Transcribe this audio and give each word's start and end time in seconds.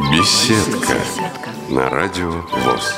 Беседка 0.00 0.96
на 1.68 1.88
радио 1.88 2.30
ВОЗ. 2.30 2.94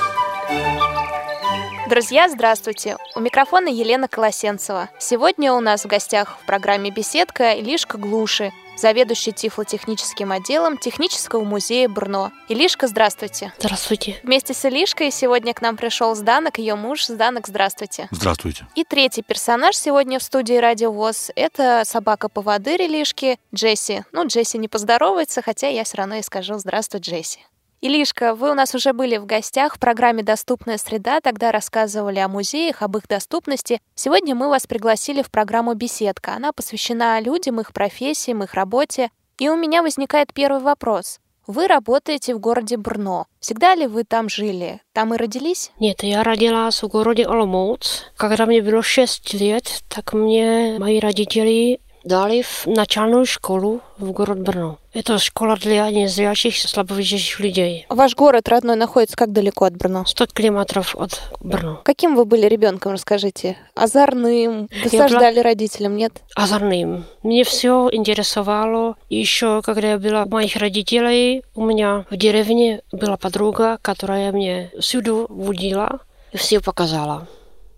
Друзья, 1.90 2.28
здравствуйте! 2.30 2.96
У 3.14 3.20
микрофона 3.20 3.68
Елена 3.68 4.08
Колосенцева. 4.08 4.88
Сегодня 4.98 5.52
у 5.52 5.60
нас 5.60 5.84
в 5.84 5.88
гостях 5.88 6.38
в 6.42 6.46
программе 6.46 6.90
«Беседка» 6.90 7.52
Илишка 7.52 7.98
Глуши, 7.98 8.50
заведующий 8.76 9.32
тифлотехническим 9.32 10.32
отделом 10.32 10.78
Технического 10.78 11.44
музея 11.44 11.88
Брно. 11.88 12.32
Илишка, 12.48 12.86
здравствуйте. 12.86 13.52
Здравствуйте. 13.58 14.20
Вместе 14.22 14.54
с 14.54 14.64
Илишкой 14.64 15.10
сегодня 15.10 15.54
к 15.54 15.62
нам 15.62 15.76
пришел 15.76 16.14
Сданок, 16.14 16.58
ее 16.58 16.74
муж. 16.74 17.06
Сданок, 17.06 17.46
здравствуйте. 17.48 18.08
Здравствуйте. 18.10 18.66
И 18.74 18.84
третий 18.84 19.22
персонаж 19.22 19.76
сегодня 19.76 20.18
в 20.18 20.22
студии 20.22 20.54
Радио 20.54 20.92
ВОЗ– 20.92 21.30
это 21.36 21.82
собака-поводырь 21.84 22.82
Илишки 22.82 23.38
Джесси. 23.54 24.04
Ну, 24.12 24.26
Джесси 24.26 24.58
не 24.58 24.68
поздоровается, 24.68 25.42
хотя 25.42 25.68
я 25.68 25.84
все 25.84 25.98
равно 25.98 26.16
и 26.16 26.22
скажу 26.22 26.58
«Здравствуй, 26.58 27.00
Джесси». 27.00 27.40
Илишка, 27.82 28.34
вы 28.34 28.50
у 28.50 28.54
нас 28.54 28.74
уже 28.74 28.92
были 28.92 29.18
в 29.18 29.26
гостях 29.26 29.76
в 29.76 29.78
программе 29.78 30.22
«Доступная 30.22 30.78
среда», 30.78 31.20
тогда 31.20 31.52
рассказывали 31.52 32.18
о 32.18 32.28
музеях, 32.28 32.80
об 32.80 32.96
их 32.96 33.06
доступности. 33.06 33.80
Сегодня 33.94 34.34
мы 34.34 34.48
вас 34.48 34.66
пригласили 34.66 35.20
в 35.20 35.30
программу 35.30 35.74
«Беседка». 35.74 36.32
Она 36.34 36.52
посвящена 36.52 37.20
людям, 37.20 37.60
их 37.60 37.72
профессиям, 37.74 38.42
их 38.42 38.54
работе. 38.54 39.10
И 39.38 39.50
у 39.50 39.56
меня 39.56 39.82
возникает 39.82 40.32
первый 40.32 40.62
вопрос. 40.62 41.20
Вы 41.46 41.68
работаете 41.68 42.34
в 42.34 42.40
городе 42.40 42.76
Брно. 42.76 43.26
Всегда 43.38 43.76
ли 43.76 43.86
вы 43.86 44.02
там 44.02 44.28
жили? 44.28 44.80
Там 44.92 45.14
и 45.14 45.16
родились? 45.16 45.70
Нет, 45.78 46.02
я 46.02 46.24
родилась 46.24 46.82
в 46.82 46.88
городе 46.88 47.22
Оломouc. 47.22 47.82
Когда 48.16 48.46
мне 48.46 48.62
было 48.62 48.82
6 48.82 49.34
лет, 49.34 49.84
так 49.88 50.12
мне 50.12 50.76
мои 50.80 50.98
родители 50.98 51.80
dali 52.06 52.42
v 52.42 52.66
начальную 52.66 53.26
школу 53.26 53.80
в 53.98 54.12
город 54.12 54.40
Брно. 54.40 54.78
Это 54.92 55.18
школа 55.18 55.56
для 55.56 55.90
незрячих, 55.90 56.56
слабовидящих 56.56 57.40
людей. 57.40 57.86
Ваш 57.88 58.14
город 58.14 58.48
родной 58.48 58.76
находится 58.76 59.16
как 59.16 59.32
далеко 59.32 59.64
от 59.64 59.76
Брно? 59.76 60.04
100 60.06 60.26
километров 60.26 60.94
от 60.94 61.20
Брно. 61.40 61.80
Каким 61.82 62.14
вы 62.14 62.24
были 62.24 62.46
ребенком, 62.46 62.92
расскажите? 62.92 63.56
Озорным? 63.74 64.68
Досаждали 64.84 65.34
была... 65.34 65.42
родителям, 65.42 65.96
нет? 65.96 66.12
Озорным. 66.34 67.04
Мне 67.22 67.42
все 67.44 67.88
интересовало. 67.92 68.94
Еще, 69.08 69.60
когда 69.62 69.90
я 69.90 69.98
была 69.98 70.26
моих 70.26 70.56
родителей, 70.56 71.42
у 71.54 71.64
меня 71.64 72.06
в 72.10 72.16
деревне 72.16 72.82
была 72.92 73.16
подруга, 73.16 73.78
которая 73.82 74.30
мне 74.32 74.70
всюду 74.80 75.26
водила 75.28 76.00
и 76.32 76.36
все 76.36 76.60
показала. 76.60 77.26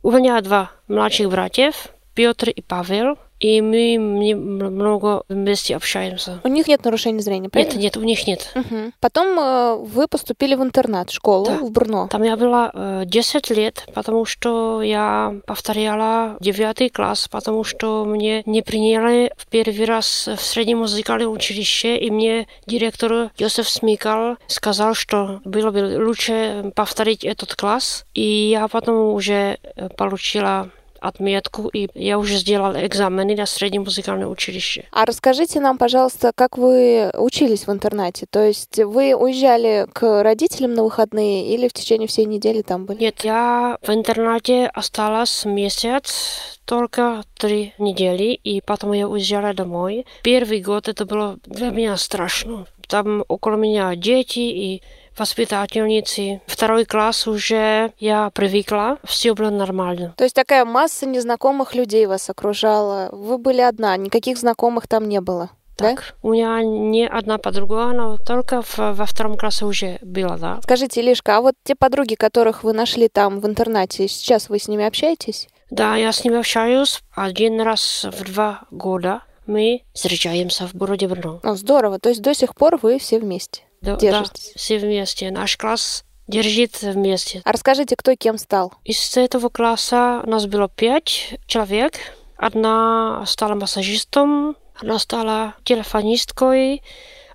У 0.03 0.11
меня 0.11 0.41
два 0.43 0.71
младших 0.87 1.31
братьев, 1.31 1.89
Петр 2.15 2.51
и 2.51 2.63
Павел. 2.63 3.17
И 3.41 3.61
мы 3.61 3.99
много 3.99 5.23
вместе 5.29 5.77
общаемся. 5.77 6.41
У 6.45 6.49
них 6.49 6.67
нет 6.67 6.85
нарушений 6.85 7.21
зрения, 7.21 7.49
правильно? 7.49 7.73
Нет, 7.73 7.83
нет, 7.83 7.97
у 7.97 8.03
них 8.03 8.27
нет. 8.27 8.51
Угу. 8.55 8.93
Потом 9.01 9.39
э, 9.39 9.77
вы 9.77 10.09
поступили 10.09 10.55
в 10.55 10.63
интернат, 10.63 11.11
в 11.11 11.15
школу 11.15 11.47
да. 11.47 11.59
в 11.59 11.71
Брно. 11.71 12.09
Там 12.11 12.23
я 12.23 12.37
была 12.37 12.71
э, 12.73 13.03
10 13.07 13.51
лет, 13.51 13.87
потому 13.95 14.25
что 14.25 14.83
я 14.83 15.37
повторяла 15.47 16.37
9 16.41 16.93
класс, 16.93 17.29
потому 17.29 17.65
что 17.65 18.05
мне 18.05 18.43
не 18.47 18.63
приняли 18.63 19.33
в 19.37 19.47
первый 19.47 19.85
раз 19.85 20.29
в 20.29 20.41
среднем 20.41 20.79
музыкальном 20.79 21.33
училище, 21.33 21.97
и 21.97 22.11
мне 22.11 22.47
директор 22.67 23.31
Йосеф 23.39 23.69
Смикал 23.69 24.37
сказал, 24.47 24.95
что 24.95 25.41
было 25.45 25.71
бы 25.71 26.05
лучше 26.05 26.73
повторить 26.75 27.25
этот 27.25 27.55
класс. 27.55 28.05
И 28.15 28.51
я 28.51 28.69
потом 28.69 29.15
уже 29.15 29.59
э, 29.63 29.89
получила 29.91 30.71
отметку, 31.01 31.69
и 31.69 31.89
я 31.95 32.19
уже 32.19 32.37
сделал 32.37 32.73
экзамены 32.75 33.37
на 33.37 33.47
среднее 33.47 33.81
музыкальное 33.81 34.27
училище. 34.27 34.85
А 34.93 35.05
расскажите 35.05 35.61
нам, 35.61 35.79
пожалуйста, 35.79 36.33
как 36.35 36.59
вы 36.59 37.11
учились 37.15 37.67
в 37.67 37.73
интернате? 37.73 38.27
То 38.31 38.45
есть 38.45 38.79
вы 38.79 39.15
уезжали 39.15 39.87
к 39.93 40.23
родителям 40.23 40.75
на 40.75 40.85
выходные 40.85 41.55
или 41.55 41.69
в 41.69 41.73
течение 41.73 42.09
всей 42.09 42.25
недели 42.25 42.63
там 42.63 42.85
были? 42.85 42.99
Нет, 42.99 43.25
я 43.25 43.79
в 43.83 43.91
интернате 43.91 44.67
осталась 44.67 45.45
месяц, 45.45 46.59
только 46.65 47.23
три 47.39 47.73
недели, 47.79 48.35
и 48.35 48.61
потом 48.61 48.93
я 48.93 49.09
уезжала 49.09 49.55
домой. 49.55 50.07
Первый 50.23 50.61
год 50.61 50.89
это 50.89 51.07
было 51.07 51.39
для 51.47 51.71
меня 51.71 51.97
страшно. 51.97 52.67
Там 52.87 53.25
около 53.29 53.57
меня 53.57 53.95
дети, 53.97 54.41
и 54.41 54.83
воспитательницы. 55.19 56.41
Второй 56.47 56.85
класс 56.85 57.27
уже 57.27 57.93
я 57.99 58.31
привыкла, 58.31 58.99
все 59.05 59.35
было 59.35 59.51
нормально. 59.51 60.15
То 60.17 60.25
есть 60.25 60.35
такая 60.35 60.65
масса 60.65 61.07
незнакомых 61.07 61.75
людей 61.75 62.07
вас 62.07 62.29
окружала. 62.31 63.09
Вы 63.13 63.39
были 63.39 63.61
одна, 63.61 63.97
никаких 63.97 64.39
знакомых 64.39 64.89
там 64.89 65.09
не 65.09 65.21
было? 65.21 65.51
Так, 65.77 65.97
да? 65.97 66.03
у 66.29 66.33
меня 66.33 66.61
не 66.63 67.07
одна 67.07 67.39
подруга, 67.39 67.85
она 67.85 68.17
только 68.17 68.63
в, 68.63 68.79
во 68.79 69.07
втором 69.07 69.37
классе 69.37 69.65
уже 69.65 69.99
была, 70.03 70.37
да. 70.37 70.59
Скажите, 70.63 71.01
Лишка, 71.01 71.37
а 71.37 71.41
вот 71.41 71.55
те 71.63 71.77
подруги, 71.77 72.15
которых 72.17 72.65
вы 72.65 72.73
нашли 72.73 73.09
там 73.09 73.39
в 73.39 73.47
интернате, 73.47 74.09
сейчас 74.09 74.49
вы 74.49 74.59
с 74.59 74.67
ними 74.67 74.85
общаетесь? 74.85 75.49
Да, 75.71 75.95
я 75.95 76.11
с 76.13 76.25
ними 76.25 76.39
общаюсь 76.39 77.01
один 77.15 77.61
раз 77.61 78.07
в 78.11 78.25
два 78.25 78.63
года. 78.73 79.23
Мы 79.47 79.83
встречаемся 79.95 80.67
в 80.67 80.75
городе 80.75 81.07
Брно. 81.07 81.41
О, 81.43 81.55
здорово. 81.55 81.99
То 81.99 82.09
есть 82.09 82.23
до 82.23 82.35
сих 82.35 82.55
пор 82.55 82.79
вы 82.83 82.99
все 82.99 83.19
вместе? 83.19 83.63
Да, 83.81 83.97
держитесь? 83.97 84.53
Да, 84.55 84.59
все 84.59 84.79
вместе. 84.79 85.31
Наш 85.31 85.57
класс 85.57 86.05
держится 86.27 86.93
вместе. 86.93 87.43
А 87.45 87.53
расскажите, 87.53 87.97
кто 87.97 88.15
кем 88.15 88.39
стал? 88.39 88.73
Из 88.85 89.17
этого 89.17 89.49
класса 89.49 90.23
у 90.25 90.29
нас 90.29 90.47
было 90.47 90.69
пять 90.69 91.35
человек. 91.47 91.95
Одна 92.37 93.25
стала 93.27 93.55
массажистом, 93.55 94.57
одна 94.77 94.99
стала 94.99 95.55
телефонисткой, 95.65 96.83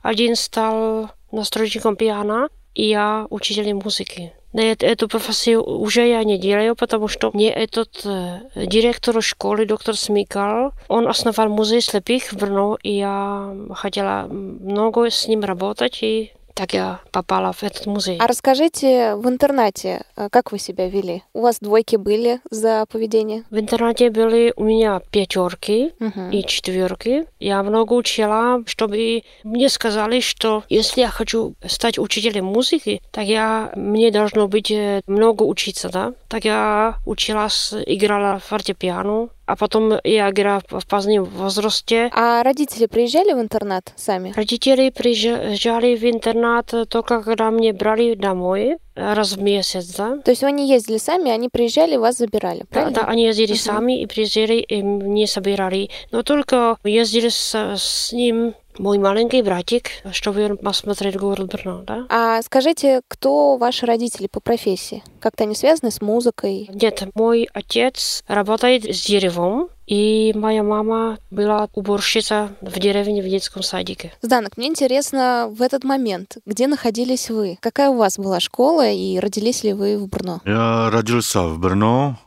один 0.01 0.35
стал 0.35 1.11
настройщиком 1.31 1.95
пиано, 1.95 2.47
и 2.73 2.87
я 2.87 3.27
учителем 3.29 3.81
музыки. 3.83 4.33
Нет, 4.54 4.82
эту 4.82 5.08
профессию 5.08 5.62
уже 5.62 6.08
я 6.08 6.24
не 6.24 6.38
делаю, 6.38 6.74
потому 6.74 7.06
что 7.06 7.30
мне 7.34 7.50
этот 7.50 8.00
э, 8.04 8.40
директор 8.56 9.22
школы, 9.22 9.66
доктор 9.66 9.94
Смикал, 9.94 10.72
он 10.88 11.06
основал 11.06 11.48
музей 11.48 11.82
слепых 11.82 12.32
в 12.32 12.38
Брно, 12.38 12.78
и 12.82 12.92
я 12.92 13.54
хотела 13.74 14.26
много 14.26 15.10
с 15.10 15.28
ним 15.28 15.44
работать, 15.44 16.02
и 16.02 16.32
так 16.53 16.73
я 16.73 16.99
попала 17.11 17.51
в 17.53 17.63
этот 17.63 17.85
музей. 17.85 18.17
А 18.19 18.27
расскажите 18.27 19.15
в 19.15 19.27
интернате, 19.27 20.03
э, 20.15 20.29
как 20.29 20.51
вы 20.51 20.59
себя 20.59 20.87
вели? 20.87 21.23
У 21.33 21.41
вас 21.41 21.59
двойки 21.59 21.95
были 21.95 22.39
за 22.49 22.85
поведение? 22.89 23.43
В 23.49 23.59
интернате 23.59 24.09
были 24.09 24.53
у 24.55 24.63
меня 24.63 25.01
пятерки 25.11 25.93
угу. 25.99 26.29
и 26.31 26.43
четверки. 26.45 27.25
Я 27.39 27.63
много 27.63 27.93
учила, 27.93 28.63
чтобы 28.65 29.23
мне 29.43 29.69
сказали, 29.69 30.19
что 30.19 30.63
если 30.69 31.01
я 31.01 31.09
хочу 31.09 31.55
стать 31.65 31.97
учителем 31.97 32.45
музыки, 32.45 33.01
так 33.11 33.25
я 33.25 33.71
мне 33.75 34.11
должно 34.11 34.47
быть 34.47 34.71
э, 34.71 35.01
много 35.07 35.43
учиться, 35.43 35.89
да? 35.89 36.13
Так 36.29 36.45
я 36.45 36.95
училась, 37.05 37.73
играла 37.85 38.39
в 38.39 38.43
фортепиано, 38.43 39.29
а 39.45 39.55
потом 39.55 39.93
я 40.03 40.29
играла 40.29 40.61
в 40.69 40.87
позднем 40.87 41.23
возрасте. 41.25 42.09
А 42.13 42.43
родители 42.43 42.85
приезжали 42.85 43.33
в 43.33 43.39
интернат 43.39 43.93
сами? 43.95 44.33
Родители 44.35 44.89
приезжали 44.89 45.95
в 45.95 46.03
интернат 46.03 46.73
только 46.89 47.21
когда 47.21 47.51
мне 47.51 47.73
брали 47.73 48.15
домой 48.15 48.77
раз 48.95 49.33
в 49.33 49.41
месяц, 49.41 49.95
да. 49.95 50.17
То 50.19 50.31
есть 50.31 50.43
не 50.43 50.69
ездили 50.69 50.97
сами, 50.97 51.31
они 51.31 51.49
приезжали, 51.49 51.95
вас 51.95 52.17
забирали, 52.17 52.63
правильно? 52.69 52.93
Да, 52.93 53.01
да 53.01 53.07
они 53.07 53.25
ездили 53.25 53.53
uh-huh. 53.53 53.73
сами 53.73 54.01
и 54.01 54.05
приезжали, 54.05 54.57
и 54.57 54.81
не 54.81 55.25
собирали. 55.25 55.89
Но 56.11 56.21
только 56.21 56.77
ездили 56.83 57.29
с, 57.29 57.55
с 57.55 58.11
ним 58.11 58.53
мой 58.77 58.97
маленький 58.97 59.41
братик, 59.41 59.89
чтобы 60.11 60.45
он 60.45 60.57
посмотрел 60.57 61.13
город 61.19 61.51
Брно, 61.51 61.83
да? 61.85 62.05
А 62.09 62.41
скажите, 62.41 63.01
кто 63.07 63.57
ваши 63.57 63.85
родители 63.85 64.27
по 64.27 64.39
профессии? 64.39 65.03
Как-то 65.19 65.43
они 65.43 65.55
связаны 65.55 65.91
с 65.91 66.01
музыкой? 66.01 66.69
Нет, 66.73 67.03
мой 67.15 67.49
отец 67.53 68.23
работает 68.27 68.83
с 68.85 69.05
деревом, 69.05 69.69
и 69.85 70.31
моя 70.35 70.63
мама 70.63 71.17
была 71.29 71.67
уборщица 71.73 72.55
в 72.61 72.79
деревне 72.79 73.21
в 73.21 73.27
детском 73.27 73.63
садике. 73.63 74.13
Зданок, 74.21 74.57
мне 74.57 74.67
интересно 74.67 75.49
в 75.51 75.61
этот 75.61 75.83
момент, 75.83 76.37
где 76.45 76.67
находились 76.67 77.29
вы? 77.29 77.57
Какая 77.59 77.89
у 77.89 77.97
вас 77.97 78.17
была 78.17 78.39
школа 78.39 78.89
и 78.89 79.19
родились 79.19 79.63
ли 79.63 79.73
вы 79.73 79.97
в 79.97 80.07
Брно? 80.07 80.41
Я 80.45 80.89
родился 80.89 81.43
в 81.43 81.59
Брно, 81.59 82.17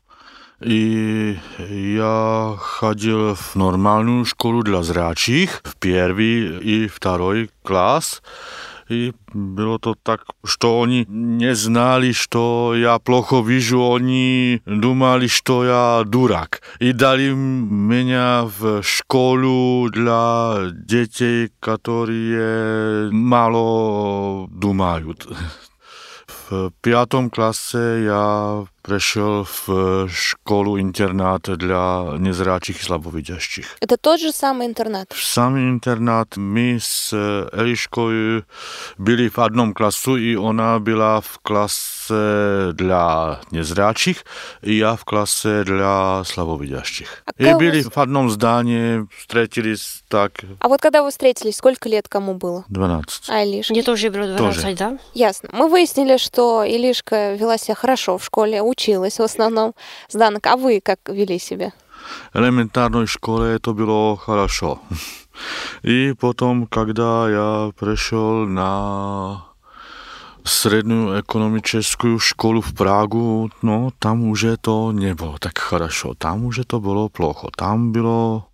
и 0.62 1.38
я 1.59 2.56
ходил 2.57 3.35
в 3.35 3.56
нормальную 3.56 4.25
школу 4.25 4.63
для 4.63 4.83
зрячих 4.83 5.62
в 5.63 5.75
первый 5.75 6.59
и 6.59 6.88
второй 6.88 7.50
класс. 7.63 8.21
И 8.89 9.13
bylo 9.33 9.77
to 9.79 9.95
tak, 10.03 10.25
что 10.44 10.83
они 10.83 11.06
не 11.07 11.56
знали, 11.56 12.12
что 12.12 12.73
я 12.75 13.00
плохо 13.00 13.41
вижу, 13.41 13.95
они 13.95 14.62
думали, 14.65 15.27
что 15.27 15.63
я 15.63 16.03
дурак. 16.06 16.62
И 16.79 16.91
дали 16.91 17.29
меня 17.31 18.44
в 18.59 18.83
школу 18.83 19.89
для 19.89 20.71
детей, 20.73 21.51
которые 21.62 23.12
мало 23.12 24.50
думают. 24.50 25.25
В 26.45 26.71
пятом 26.81 27.29
классе 27.29 28.03
я 28.03 28.65
пришел 28.81 29.47
в 29.65 30.09
школу-интернат 30.09 31.44
для 31.57 32.15
незрячих 32.18 32.81
и 32.81 32.83
слабовидящих. 32.83 33.65
Это 33.79 33.97
тот 33.97 34.19
же 34.19 34.31
самый 34.31 34.68
интернат? 34.68 35.12
В 35.12 35.23
самый 35.23 35.69
интернат 35.69 36.38
мы 36.38 36.79
с 36.81 37.13
Элишкой 37.53 38.44
были 38.97 39.29
в 39.29 39.39
одном 39.39 39.73
классу, 39.73 40.18
и 40.18 40.35
она 40.35 40.79
была 40.79 41.21
в 41.21 41.39
классе 41.44 41.94
и 44.62 44.75
я 44.75 44.97
в 44.97 45.05
классе 45.05 45.64
для 45.64 46.23
слабовидящих. 46.25 47.23
А 47.26 47.31
и 47.38 47.44
как 47.44 47.58
были 47.58 47.82
вы- 47.82 47.91
в 47.91 47.99
одном 47.99 48.31
здании, 48.31 49.06
встретились 49.19 50.03
так 50.08 50.32
А 50.61 50.69
вот 50.69 50.81
когда 50.81 51.03
вы 51.03 51.11
встретились, 51.11 51.56
сколько 51.56 51.88
лет 51.88 52.08
кому 52.08 52.35
было? 52.35 52.64
12. 52.69 53.29
А 53.31 53.43
Илишке? 53.44 53.73
Мне 53.75 53.82
тоже 53.82 54.11
было 54.11 54.26
12, 54.26 54.62
Тоже. 54.62 54.76
да? 54.76 54.99
Ясно. 55.14 55.49
Мы 55.53 55.69
выяснили, 55.69 56.17
что 56.17 56.64
Илишка 56.64 57.35
вела 57.35 57.58
себя 57.58 57.75
хорошо 57.75 58.19
в 58.19 58.25
школе, 58.25 58.62
училась 58.62 59.19
в 59.19 59.23
основном. 59.23 59.75
Зданок, 60.08 60.47
а 60.47 60.56
вы 60.56 60.81
как 60.81 61.00
вели 61.08 61.38
себя? 61.38 61.73
элементарной 62.35 63.06
школе 63.06 63.56
это 63.56 63.73
было 63.73 64.17
хорошо. 64.17 64.81
И 65.82 66.14
потом, 66.19 66.67
когда 66.67 67.29
я 67.29 67.73
пришел 67.79 68.47
на 68.47 69.44
среднюю 70.45 71.21
экономическую 71.21 72.19
школу 72.19 72.62
в 72.62 72.73
Прагу, 72.73 73.51
no, 73.62 73.91
там 74.00 74.23
уже 74.23 74.57
то 74.57 74.91
не 74.91 75.13
было 75.13 75.38
так 75.39 75.57
хорошо, 75.57 76.13
там 76.13 76.45
уже 76.45 76.63
to 76.63 76.79
bylo 76.79 77.09
плохо. 77.09 77.50
Там 77.56 77.91
bylo 77.91 78.45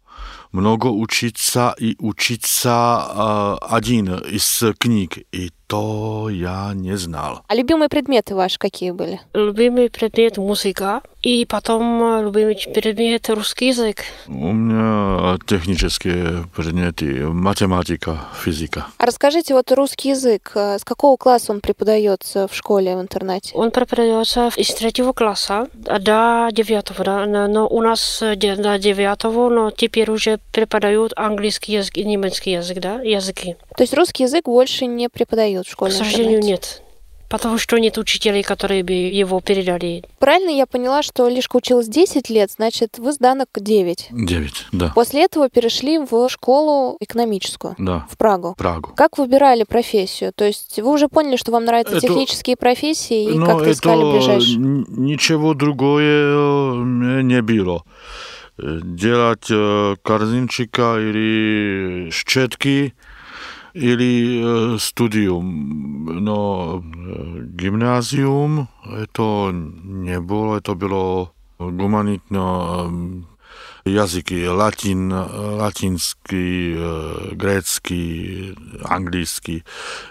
много 0.52 0.88
учиться 0.88 1.76
и 1.78 1.96
учиться 2.00 3.06
э, 3.10 3.58
один 3.76 4.16
из 4.16 4.64
книг, 4.80 5.18
и 5.32 5.52
то 5.73 6.29
я 6.29 6.73
не 6.75 6.99
знал. 6.99 7.41
А 7.49 7.55
любимые 7.55 7.89
предметы 7.89 8.35
ваши 8.35 8.59
какие 8.59 8.91
были? 8.91 9.23
Любимый 9.33 9.89
предмет 9.89 10.37
музыка, 10.37 11.01
и 11.23 11.47
потом 11.47 12.03
э, 12.03 12.23
любимый 12.25 12.59
предмет 12.75 13.31
русский 13.31 13.69
язык. 13.69 14.03
У 14.27 14.53
меня 14.53 15.39
технические 15.47 16.45
предметы, 16.55 17.27
математика, 17.29 18.19
физика. 18.45 18.89
А 18.99 19.07
расскажите, 19.07 19.55
вот 19.55 19.71
русский 19.71 20.11
язык, 20.11 20.51
э, 20.57 20.79
с 20.79 20.85
какого 20.85 21.17
класса 21.17 21.53
он 21.53 21.61
преподается 21.61 22.49
в 22.49 22.55
школе, 22.55 22.97
в 22.97 23.01
интернате? 23.01 23.53
Он 23.55 23.71
преподается 23.71 24.51
из 24.57 24.75
третьего 24.75 25.13
класса 25.13 25.69
до 25.73 26.49
девятого, 26.53 27.05
да, 27.05 27.27
но 27.27 27.69
у 27.69 27.81
нас 27.81 28.21
э, 28.21 28.35
до 28.35 28.79
девятого, 28.79 29.49
но 29.49 29.71
теперь 29.71 30.11
уже 30.11 30.41
преподают 30.53 31.13
английский 31.17 31.75
язык 31.75 31.97
и 31.97 32.05
немецкий 32.05 32.51
язык, 32.51 32.79
да, 32.81 33.01
языки. 33.01 33.57
То 33.77 33.85
есть 33.85 33.95
русский 33.95 34.25
язык 34.25 34.45
больше 34.47 34.87
не 34.87 35.09
преподают 35.09 35.62
в 35.67 35.71
К 35.71 35.73
школе? 35.73 35.93
в 35.93 35.97
сожалению, 35.97 36.41
нет. 36.41 36.83
Потому 37.29 37.57
что 37.57 37.79
нет 37.79 37.97
учителей, 37.97 38.43
которые 38.43 38.85
бы 38.85 38.93
его 38.93 39.41
передали. 39.41 40.05
Правильно 40.19 40.51
я 40.51 40.67
поняла, 40.67 41.03
что 41.03 41.29
Лишка 41.29 41.57
училась 41.57 41.89
10 41.89 42.29
лет, 42.29 42.51
значит, 42.51 42.99
вы 42.99 43.11
сданок 43.13 43.49
9. 43.57 44.09
Девять, 44.11 44.67
да. 44.71 44.93
После 44.95 45.25
этого 45.25 45.49
перешли 45.49 45.97
в 45.99 46.29
школу 46.29 46.99
экономическую 47.01 47.75
Да, 47.79 48.07
в 48.11 48.19
Прагу. 48.19 48.55
Прагу. 48.59 48.91
Как 48.95 49.17
выбирали 49.17 49.65
профессию? 49.65 50.35
То 50.35 50.45
есть 50.45 50.79
вы 50.79 50.91
уже 50.93 51.09
поняли, 51.09 51.37
что 51.37 51.53
вам 51.53 51.65
нравятся 51.65 51.97
Это- 51.97 52.07
технические 52.09 52.57
профессии 52.59 53.25
и 53.33 53.39
Но 53.39 53.47
как-то 53.47 53.73
искали 53.73 54.13
ближайшие? 54.13 54.57
ничего 54.59 55.55
другое 55.55 56.35
э, 56.37 57.23
не 57.23 57.41
было. 57.41 57.83
Э, 58.59 58.81
Делать 58.83 59.47
э, 59.51 59.97
корзинчика 60.03 60.97
или 60.99 62.11
щетки 62.11 62.93
ili 63.75 64.41
e, 64.41 64.79
studium. 64.79 65.47
No, 66.21 66.39
e, 66.77 67.13
gymnázium 67.57 68.59
e, 68.59 68.67
to 69.13 69.53
nebolo, 69.85 70.61
to 70.61 70.75
bylo 70.75 71.29
humanitno 71.59 72.91
jazyky, 73.85 74.49
latin, 74.49 75.15
latinský, 75.57 76.75
grécky, 77.33 78.55
anglický. 78.85 79.63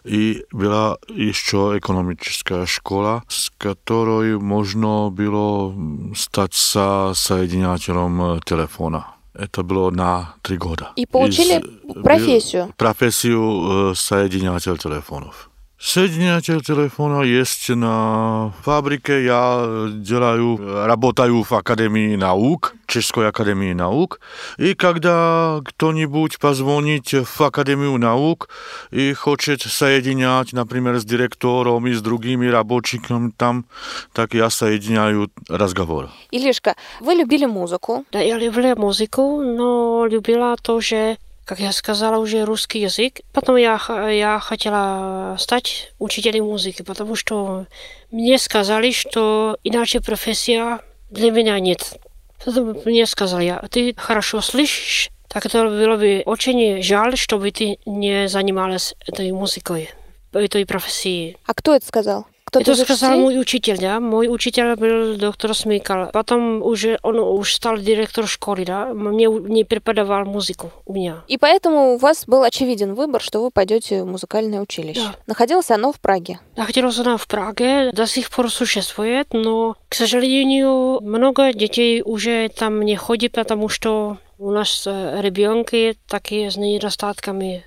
I 0.06 0.42
byla 0.54 0.98
ještě 1.16 1.57
ekonomická 1.75 2.66
škola, 2.66 3.22
s 3.30 3.50
kterou 3.57 4.40
možno 4.40 5.12
bylo 5.12 5.75
stať 6.14 6.52
sa 6.54 6.88
sajedinateľom 7.16 8.44
telefona. 8.44 9.20
Это 9.33 9.63
было 9.63 9.92
на 9.92 10.36
три 10.42 10.57
года. 10.57 10.92
И 10.95 11.06
получили 11.06 11.60
Из- 11.62 12.04
профессию? 12.04 12.74
профессию 12.78 13.94
соединитель 13.95 14.78
телефонов. 14.78 15.50
Соединитель 15.81 16.62
телефона 16.62 17.23
есть 17.23 17.69
на 17.69 18.55
фабрике. 18.62 19.25
Я 19.25 19.58
э, 19.61 19.91
делаю, 19.93 20.58
э, 20.58 20.87
работаю 20.87 21.43
в 21.43 21.53
Академии 21.53 22.17
наук, 22.17 22.75
Чешской 22.87 23.29
Академии 23.29 23.75
наук. 23.75 24.20
И 24.56 24.75
когда 24.75 25.61
кто-нибудь 25.62 26.38
позвонит 26.38 27.12
в 27.12 27.41
Академию 27.43 27.99
наук 27.99 28.49
и 28.91 29.12
хочет 29.12 29.61
соединять, 29.61 30.55
например, 30.55 30.99
с 30.99 31.05
директором 31.05 31.87
и 31.87 31.93
с 31.93 32.00
другими 32.00 32.47
рабочими 32.47 33.31
там, 33.37 33.67
так 34.14 34.32
я 34.32 34.49
соединяю 34.49 35.31
разговор. 35.49 36.08
Илишка, 36.31 36.75
вы 37.00 37.14
любили 37.14 37.44
музыку. 37.44 38.06
Да, 38.12 38.20
я 38.20 38.38
любила 38.38 38.75
музыку, 38.76 39.43
но 39.43 40.06
любила 40.06 40.56
тоже, 40.56 41.19
как 41.50 41.61
я 41.61 41.70
сказала, 41.73 42.19
уже 42.19 42.44
русский 42.44 42.81
язык. 42.81 43.20
Потом 43.32 43.56
я, 43.56 43.79
х- 43.79 44.08
я 44.11 44.41
хотела 44.41 45.37
стать 45.38 45.93
учителем 45.99 46.44
музыки, 46.47 46.82
потому 46.82 47.14
что 47.14 47.67
мне 48.11 48.38
сказали, 48.38 48.91
что 48.91 49.56
иначе 49.62 50.00
профессия 50.00 50.81
для 51.11 51.31
меня 51.31 51.58
нет. 51.61 51.99
Потом 52.44 52.76
мне 52.85 53.06
сказали, 53.06 53.44
«Я- 53.44 53.62
ты 53.70 53.94
хорошо 53.97 54.41
слышишь, 54.41 55.11
так 55.29 55.47
это 55.47 55.64
было 55.69 55.97
бы 55.97 56.23
очень 56.26 56.82
жаль, 56.82 57.17
чтобы 57.17 57.50
ты 57.50 57.79
не 57.87 58.29
занималась 58.29 58.94
этой 59.06 59.31
музыкой, 59.32 59.91
этой 60.32 60.67
профессией. 60.67 61.37
А 61.47 61.55
кто 61.55 61.75
это 61.75 61.87
сказал? 61.87 62.26
Кто-то 62.51 62.74
Это 62.74 62.83
сказал 62.83 63.18
мой 63.18 63.39
учитель, 63.39 63.77
да. 63.80 64.01
Мой 64.01 64.27
учитель 64.27 64.75
был 64.75 65.15
доктор 65.15 65.56
Смыкал. 65.56 66.12
Потом 66.12 66.62
уже 66.62 67.00
он 67.01 67.18
уж 67.19 67.53
стал 67.53 67.77
директор 67.77 68.27
школы, 68.27 68.65
да. 68.65 68.88
Мне 68.88 69.27
не 69.27 69.63
преподавал 69.63 70.25
музыку 70.25 70.69
у 70.86 70.92
меня. 70.92 71.24
И 71.30 71.38
поэтому 71.38 71.94
у 71.94 71.98
вас 71.98 72.25
был 72.27 72.44
очевиден 72.44 72.94
выбор, 72.94 73.21
что 73.21 73.42
вы 73.42 73.51
пойдете 73.51 74.03
в 74.03 74.06
музыкальное 74.06 74.59
училище. 74.59 75.00
Да. 75.01 75.15
Находилось 75.27 75.71
оно 75.71 75.94
в 75.94 76.01
Праге. 76.01 76.42
Находилась 76.57 77.00
она 77.00 77.15
в 77.15 77.25
Праге, 77.25 77.92
до 77.94 78.06
сих 78.06 78.30
пор 78.30 78.51
существует, 78.51 79.27
но, 79.31 79.77
к 79.88 79.95
сожалению, 79.95 81.00
много 81.01 81.54
детей 81.54 82.01
уже 82.04 82.50
там 82.50 82.81
не 82.81 82.97
ходит, 82.97 83.31
потому 83.31 83.69
что 83.69 84.18
у 84.38 84.51
нас 84.51 84.83
э, 84.88 85.21
ребенки 85.21 85.95
такие 86.09 86.51
с 86.51 86.57
недостатками 86.57 87.63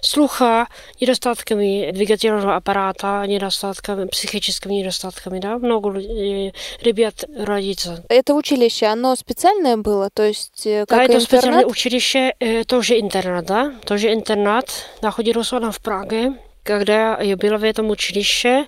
слуха, 0.00 0.68
недостатками 1.00 1.90
двигательного 1.92 2.56
аппарата, 2.56 3.24
недостатками, 3.26 4.08
психическими 4.08 4.74
недостатками, 4.74 5.38
да, 5.38 5.58
много 5.58 5.98
э, 5.98 6.52
ребят 6.82 7.24
родится. 7.36 8.04
Это 8.08 8.34
училище, 8.34 8.86
оно 8.86 9.14
специальное 9.16 9.76
было? 9.76 10.10
То 10.10 10.24
есть, 10.24 10.66
э, 10.66 10.84
как 10.86 10.98
да, 10.98 11.04
и 11.04 11.08
это 11.08 11.20
специальное 11.20 11.60
интернат? 11.60 11.70
училище, 11.70 12.34
э, 12.40 12.64
тоже 12.64 13.00
интернат, 13.00 13.46
да, 13.46 13.74
тоже 13.84 14.12
интернат. 14.12 14.70
Находилась 15.00 15.52
она 15.52 15.70
в 15.70 15.78
Праге. 15.78 16.34
Когда 16.62 17.20
я 17.20 17.36
была 17.36 17.58
в 17.58 17.64
этом 17.64 17.90
училище, 17.90 18.66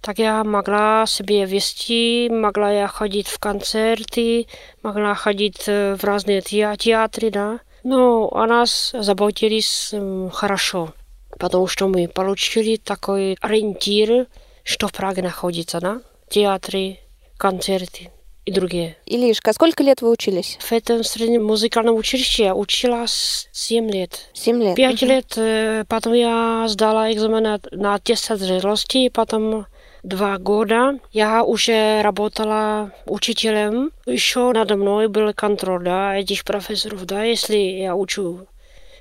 так 0.00 0.18
я 0.18 0.44
могла 0.44 1.04
себе 1.06 1.44
вести, 1.44 2.28
могла 2.30 2.72
я 2.72 2.88
ходить 2.88 3.28
в 3.28 3.38
концерты, 3.38 4.46
могла 4.82 5.14
ходить 5.14 5.64
э, 5.66 5.96
в 5.96 6.04
разные 6.04 6.40
теа- 6.40 6.76
театры, 6.76 7.30
да. 7.30 7.60
Но 7.85 8.29
о 8.33 8.47
нас 8.47 8.95
заботились 8.97 9.93
хорошо, 10.33 10.95
потому 11.37 11.67
что 11.67 11.87
мы 11.87 12.07
получили 12.07 12.77
такой 12.77 13.37
ориентир, 13.41 14.25
что 14.63 14.87
в 14.87 14.91
Праге 14.91 15.21
находится, 15.21 15.79
да, 15.79 16.01
театры, 16.27 16.97
концерты 17.37 18.09
и 18.43 18.51
другие. 18.51 18.97
Илишка, 19.05 19.53
сколько 19.53 19.83
лет 19.83 20.01
вы 20.01 20.09
учились? 20.09 20.57
В 20.61 20.71
этом 20.71 21.03
среднем 21.03 21.45
музыкальном 21.45 21.95
училище 21.95 22.53
училась 22.53 23.49
7 23.51 23.91
лет. 23.91 24.29
Семь 24.33 24.63
лет. 24.63 24.75
Пять 24.75 25.03
Мгм. 25.03 25.11
лет, 25.11 25.33
э, 25.37 25.83
потом 25.87 26.13
я 26.13 26.65
сдала 26.67 27.13
экзамен 27.13 27.43
на, 27.43 27.59
на 27.69 27.99
тест 27.99 28.35
зрелости, 28.35 29.09
потом 29.09 29.67
два 30.04 30.38
года 30.38 30.98
я 31.12 31.42
уже 31.44 32.00
работала 32.02 32.92
учителем. 33.06 33.90
Еще 34.06 34.52
надо 34.52 34.76
мной 34.76 35.08
был 35.08 35.32
контроль, 35.34 35.84
да, 35.84 36.16
этих 36.16 36.44
профессоров, 36.44 37.04
да, 37.06 37.22
если 37.24 37.56
я 37.56 37.94
учу 37.96 38.46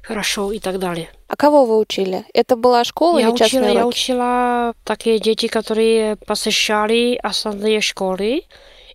хорошо 0.04 0.51
и 0.51 0.60
так 0.60 0.80
далее. 0.80 1.10
А 1.28 1.36
кого 1.36 1.66
вы 1.66 1.78
учили? 1.78 2.25
Это 2.34 2.56
была 2.56 2.84
школа 2.84 3.20
я 3.20 3.30
или 3.30 3.36
частные 3.36 3.62
учила, 3.62 3.74
я 3.74 3.82
уроки? 3.82 3.96
учила 3.96 4.74
такие 4.84 5.20
дети, 5.20 5.48
которые 5.48 6.16
посещали 6.16 7.20
основные 7.22 7.82
школы 7.82 8.44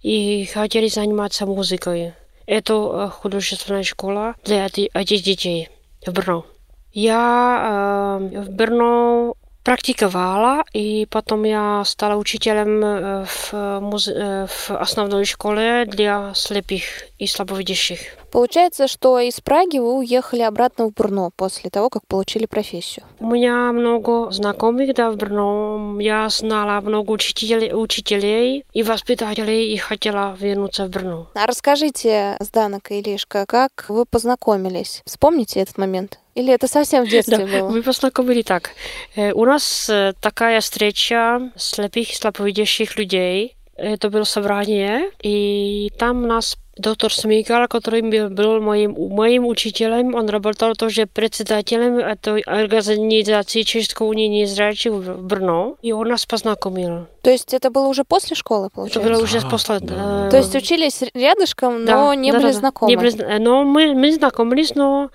и 0.02 0.44
хотели 0.52 0.88
заниматься 0.88 1.46
музыкой. 1.46 2.14
Это 2.46 2.74
э, 2.74 3.08
художественная 3.10 3.82
школа 3.84 4.34
для 4.44 4.66
эти- 4.66 4.90
этих 4.92 5.22
детей 5.22 5.68
в 6.06 6.12
Брно. 6.12 6.44
Я 6.92 8.18
э, 8.32 8.40
в 8.42 8.50
Брно 8.50 9.34
praktikovala 9.63 10.63
i 10.73 11.05
potom 11.09 11.45
já 11.45 11.83
stala 11.83 12.15
učitelem 12.15 12.85
v, 13.23 13.53
muze- 13.79 14.47
в 14.47 14.71
основной 14.71 15.25
школе 15.25 15.85
для 15.85 16.33
слепых 16.33 16.83
и 17.19 17.27
слабовидящих. 17.27 17.99
Получается, 18.31 18.87
что 18.87 19.19
из 19.19 19.41
Праги 19.41 19.79
вы 19.79 19.97
уехали 19.97 20.41
обратно 20.43 20.85
в 20.85 20.93
Брно 20.93 21.31
после 21.35 21.69
того, 21.69 21.89
как 21.89 22.05
получили 22.07 22.45
профессию. 22.45 23.05
У 23.19 23.25
меня 23.25 23.71
много 23.71 24.31
знакомых 24.31 24.93
да, 24.93 25.09
в 25.11 25.15
Брно. 25.17 25.97
Я 25.99 26.29
знала 26.29 26.79
много 26.81 27.11
учителей, 27.11 27.73
учителей 27.73 28.65
и 28.73 28.83
воспитателей 28.83 29.73
и 29.73 29.77
хотела 29.77 30.35
вернуться 30.39 30.85
в 30.85 30.89
Брно. 30.89 31.27
А 31.33 31.47
расскажите, 31.47 32.37
Сданок 32.39 32.91
и 32.91 32.99
Илишка, 32.99 33.45
как 33.47 33.85
вы 33.89 34.05
познакомились? 34.05 35.01
Вспомните 35.05 35.59
этот 35.61 35.77
момент? 35.77 36.19
Или 36.39 36.53
это 36.53 36.67
совсем 36.67 37.05
в 37.05 37.09
детстве 37.09 37.37
да, 37.37 37.45
было? 37.45 37.69
Мы 37.69 37.81
познакомились 37.81 38.45
так. 38.45 38.71
У 39.15 39.45
нас 39.45 39.89
такая 40.21 40.61
встреча 40.61 41.51
слепых 41.55 42.11
и 42.11 42.15
слабовидящих 42.15 42.97
людей. 42.97 43.55
Это 43.75 44.09
было 44.09 44.25
собрание, 44.25 45.09
и 45.21 45.89
там 45.97 46.27
нас 46.27 46.57
доктор 46.79 47.13
Смикал, 47.13 47.67
который 47.67 48.01
был, 48.01 48.61
моим, 48.61 48.95
моим 49.13 49.45
учителем, 49.45 50.15
он 50.15 50.29
работал 50.29 50.73
тоже 50.75 51.05
председателем 51.05 51.97
этой 51.97 52.41
организации 52.41 53.61
Чешской 53.61 54.07
унии 54.07 54.27
незрячих 54.27 54.93
в 54.93 55.21
Брно, 55.21 55.75
и 55.81 55.91
он 55.91 56.07
нас 56.07 56.25
познакомил. 56.25 57.07
То 57.21 57.29
есть 57.29 57.53
это 57.53 57.69
было 57.69 57.87
уже 57.87 58.03
после 58.03 58.35
школы, 58.35 58.69
получается? 58.69 58.99
Это 58.99 59.09
было 59.09 59.23
уже 59.23 59.41
после. 59.41 59.79
Да. 59.79 60.29
То 60.29 60.37
есть 60.37 60.55
учились 60.55 61.03
рядышком, 61.13 61.83
но 61.83 62.09
да, 62.09 62.15
не 62.15 62.31
да, 62.31 62.39
были 62.39 62.47
да, 62.47 62.53
знакомы? 62.53 62.95
Не 62.95 63.39
но 63.39 63.63
мы, 63.63 63.93
мы 63.93 64.13
знакомились, 64.13 64.75
но 64.75 65.09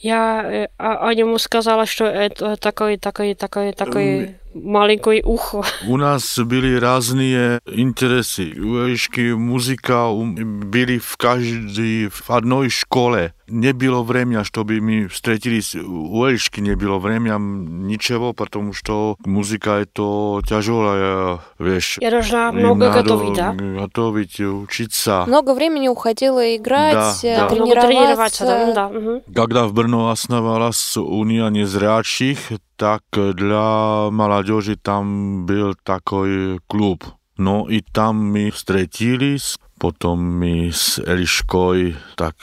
я 0.00 0.68
о 0.76 1.12
нему 1.14 1.38
сказала, 1.38 1.86
что 1.86 2.04
это 2.04 2.56
такой, 2.56 2.96
такой, 2.96 3.34
такой, 3.34 3.72
такой 3.72 4.36
маленькое 4.54 5.22
ухо. 5.24 5.62
У 5.86 5.96
нас 5.96 6.38
были 6.38 6.78
разные 6.78 7.60
интересы. 7.66 8.52
Уэльшки, 8.56 9.32
музыка 9.32 10.10
были 10.10 10.98
в 10.98 11.16
каждой, 11.16 12.08
в 12.08 12.30
одной 12.30 12.68
школе. 12.68 13.34
Не 13.48 13.72
было 13.72 14.02
времени, 14.02 14.42
чтобы 14.42 14.80
мы 14.80 15.06
встретились. 15.06 15.76
У 15.76 16.18
Уэльшки 16.18 16.60
не 16.60 16.74
было 16.74 16.98
времени 16.98 17.86
ничего, 17.86 18.32
потому 18.32 18.72
что 18.72 19.16
музыка 19.24 19.82
это 19.82 20.40
тяжелая 20.48 21.40
вещь. 21.58 21.98
Я 22.00 22.10
должна 22.10 22.50
много 22.50 22.88
Надо 22.88 23.02
готовить, 23.02 23.36
да? 23.36 23.52
готовить, 23.52 24.40
учиться. 24.40 25.24
Много 25.28 25.54
времени 25.54 25.86
уходило 25.88 26.56
играть, 26.56 26.94
Да, 26.94 27.14
да. 27.22 27.48
тренироваться. 27.48 27.54
Много 27.56 27.80
тренироваться, 27.86 28.72
да, 28.74 28.86
угу. 28.88 29.22
Когда 29.32 29.66
в 29.66 29.74
Brno 29.74 30.10
основалась 30.10 30.96
Уния 30.96 31.48
незрячих, 31.48 32.38
tak 32.81 33.05
dla 33.33 34.09
mládeže 34.09 34.81
tam 34.81 35.05
byl 35.45 35.73
taký 35.83 36.57
klub. 36.67 37.03
No 37.37 37.69
i 37.69 37.81
tam 37.91 38.33
my 38.33 38.49
stretili, 38.49 39.37
potom 39.77 40.17
my 40.17 40.73
z 40.73 40.99
Eliškoj 41.05 41.95
tak 42.17 42.35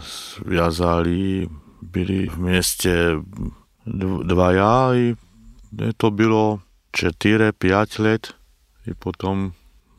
zviazali, 0.00 1.48
byli 1.82 2.28
v 2.28 2.36
meste 2.38 3.20
dvaja 4.24 4.94
i 4.96 5.14
to 5.96 6.10
bylo 6.10 6.60
4-5 6.96 8.02
let 8.02 8.32
i 8.86 8.94
potom 8.94 9.52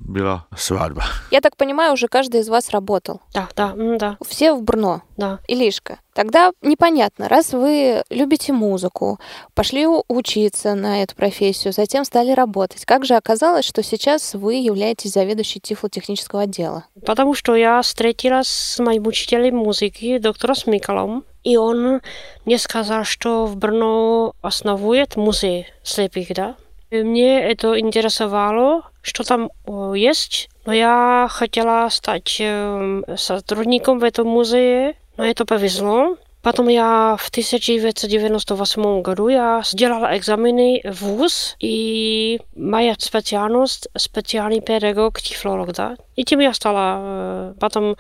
была 0.08 0.48
свадьба. 0.58 1.04
Я 1.32 1.42
так 1.42 1.56
понимаю, 1.58 1.94
уже 1.94 2.08
каждый 2.08 2.42
из 2.42 2.50
вас 2.50 2.70
работал. 2.72 3.22
Да, 3.34 3.50
да, 3.56 3.74
да, 3.76 4.18
Все 4.26 4.54
в 4.54 4.64
Брно. 4.64 5.02
да. 5.18 5.40
Илишка, 5.48 6.00
тогда 6.14 6.52
непонятно, 6.62 7.28
раз 7.28 7.54
вы 7.54 8.04
любите 8.10 8.54
музыку, 8.54 9.20
пошли 9.54 9.86
учиться 9.86 10.74
на 10.76 11.04
эту 11.04 11.16
профессию, 11.16 11.74
затем 11.74 12.06
стали 12.06 12.32
работать, 12.32 12.86
как 12.86 13.06
же 13.06 13.16
оказалось, 13.16 13.66
что 13.66 13.84
сейчас 13.84 14.34
вы 14.34 14.56
являетесь 14.56 15.12
заведующей 15.14 15.60
тифлотехнического 15.62 16.44
отдела? 16.44 16.86
Потому 17.06 17.34
что 17.34 17.56
я 17.56 17.82
встретилась 17.82 18.48
с 18.48 18.80
моим 18.80 19.06
учителем 19.08 19.58
музыки, 19.58 20.18
доктором 20.18 20.56
Смикалом, 20.56 21.26
и 21.44 21.58
он 21.58 22.02
мне 22.46 22.58
сказал, 22.58 23.04
что 23.04 23.46
в 23.46 23.56
Брно 23.58 24.34
основует 24.42 25.16
музей 25.16 25.68
слепых, 25.84 26.28
да. 26.30 26.56
И 26.91 27.03
Мне 27.03 27.41
это 27.41 27.79
интересовало, 27.81 28.83
что 29.01 29.25
там 29.25 29.51
э, 29.67 29.95
есть, 29.97 30.51
но 30.67 30.73
я 30.73 31.27
хотела 31.31 31.89
стать 31.91 32.37
э, 32.39 33.03
сотрудником 33.17 33.99
в 33.99 34.05
этом 34.05 34.27
музее, 34.27 34.95
но 35.17 35.25
это 35.25 35.45
повезло. 35.45 36.17
Потом 36.43 36.69
я 36.69 37.17
в 37.19 37.29
1998 37.31 39.03
году 39.03 39.29
я 39.29 39.63
сделала 39.65 40.17
экзамены 40.19 40.83
в 40.85 41.03
ВУЗ, 41.03 41.57
и 41.61 42.41
моя 42.57 42.95
специальность 42.99 43.89
специальный 43.97 44.61
педагог, 44.61 45.21
тифлолог, 45.21 45.73
да. 45.73 45.97
И 46.17 46.25
тем 46.25 46.41
я 46.41 46.53
стала. 46.53 46.99
э, 46.99 47.55
Потом 47.61 47.97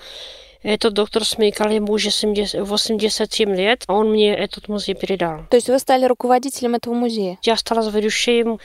этот 0.63 0.93
доктор 0.93 1.23
Смейкал, 1.25 1.69
ему 1.69 1.93
уже 1.93 2.09
70 2.11 2.67
87 2.67 3.55
лет, 3.55 3.83
а 3.87 3.93
он 3.93 4.11
мне 4.11 4.35
этот 4.35 4.67
музей 4.67 4.95
передал. 4.95 5.41
То 5.49 5.57
есть 5.57 5.69
вы 5.69 5.79
стали 5.79 6.05
руководителем 6.05 6.75
этого 6.75 6.93
музея? 6.93 7.37
Я 7.43 7.55
стала 7.57 7.81
заведующим 7.81 8.59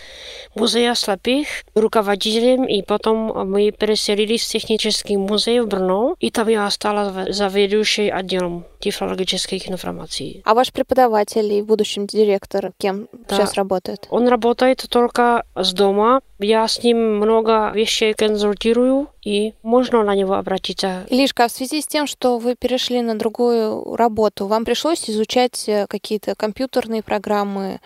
музея 0.55 0.95
слепых, 0.95 1.47
руководителем, 1.75 2.65
и 2.65 2.83
потом 2.83 3.49
мы 3.51 3.71
переселились 3.71 4.45
в 4.45 4.49
технический 4.49 5.17
музей 5.17 5.61
в 5.61 5.67
Брно, 5.69 6.17
и 6.21 6.31
там 6.31 6.49
я 6.49 6.69
стала 6.71 7.27
заведующей 7.33 8.11
отделом 8.11 8.65
тифлологических 8.81 9.69
информаций. 9.71 10.43
А 10.45 10.55
ваш 10.55 10.73
преподаватель 10.73 11.53
и 11.53 11.63
в 11.63 11.67
будущем 11.67 12.07
директор 12.07 12.73
кем 12.79 13.09
Да. 13.29 13.37
сейчас 13.37 13.55
работает? 13.55 14.07
Он 14.11 14.29
работает 14.29 14.85
только 14.89 15.45
с 15.55 15.73
дома. 15.73 16.21
Я 16.39 16.67
с 16.67 16.83
ним 16.83 17.17
много 17.19 17.71
вещей 17.75 18.15
консультирую, 18.15 19.09
и 19.23 19.55
можно 19.63 20.03
на 20.03 20.15
него 20.17 20.35
обратиться. 20.35 21.07
Илишка, 21.09 21.45
а 21.45 21.49
в 21.49 21.53
связи 21.53 21.81
с 21.83 21.87
тем, 21.87 22.07
что 22.07 22.39
вы 22.39 22.55
перешли 22.55 23.03
на 23.03 23.19
другую 23.19 23.97
работу, 23.97 24.47
вам 24.47 24.65
пришлось 24.65 25.09
изучать 25.11 25.69
э, 25.69 25.87
какие-то 25.89 26.35
компьютерные 26.35 27.03
программы, 27.03 27.81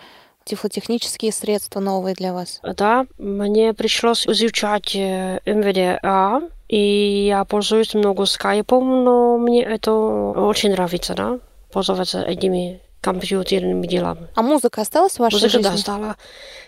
тифлотехнические 0.45 1.31
средства 1.31 1.79
новые 1.79 2.15
для 2.15 2.33
вас? 2.33 2.59
Да, 2.63 3.05
мне 3.17 3.73
пришлось 3.73 4.25
изучать 4.27 4.95
э, 4.95 5.39
МВДА, 5.45 6.41
и 6.69 7.27
я 7.27 7.43
пользуюсь 7.45 7.93
много 7.93 8.25
скайпом, 8.25 9.03
но 9.03 9.37
мне 9.37 9.63
это 9.63 9.91
очень 9.93 10.71
нравится, 10.71 11.13
да, 11.13 11.39
пользоваться 11.71 12.21
этими 12.23 12.81
компьютерными 13.01 13.85
делами. 13.87 14.27
А 14.35 14.41
музыка 14.41 14.81
осталась 14.81 15.13
в 15.13 15.19
вашей 15.19 15.35
Музыка 15.35 15.49
жизни? 15.49 15.69
да, 15.69 15.77
стала, 15.77 16.15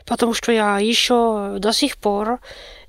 потому 0.05 0.33
что 0.33 0.51
я 0.51 0.79
еще 0.79 1.55
до 1.59 1.74
сих 1.74 1.98
пор 1.98 2.39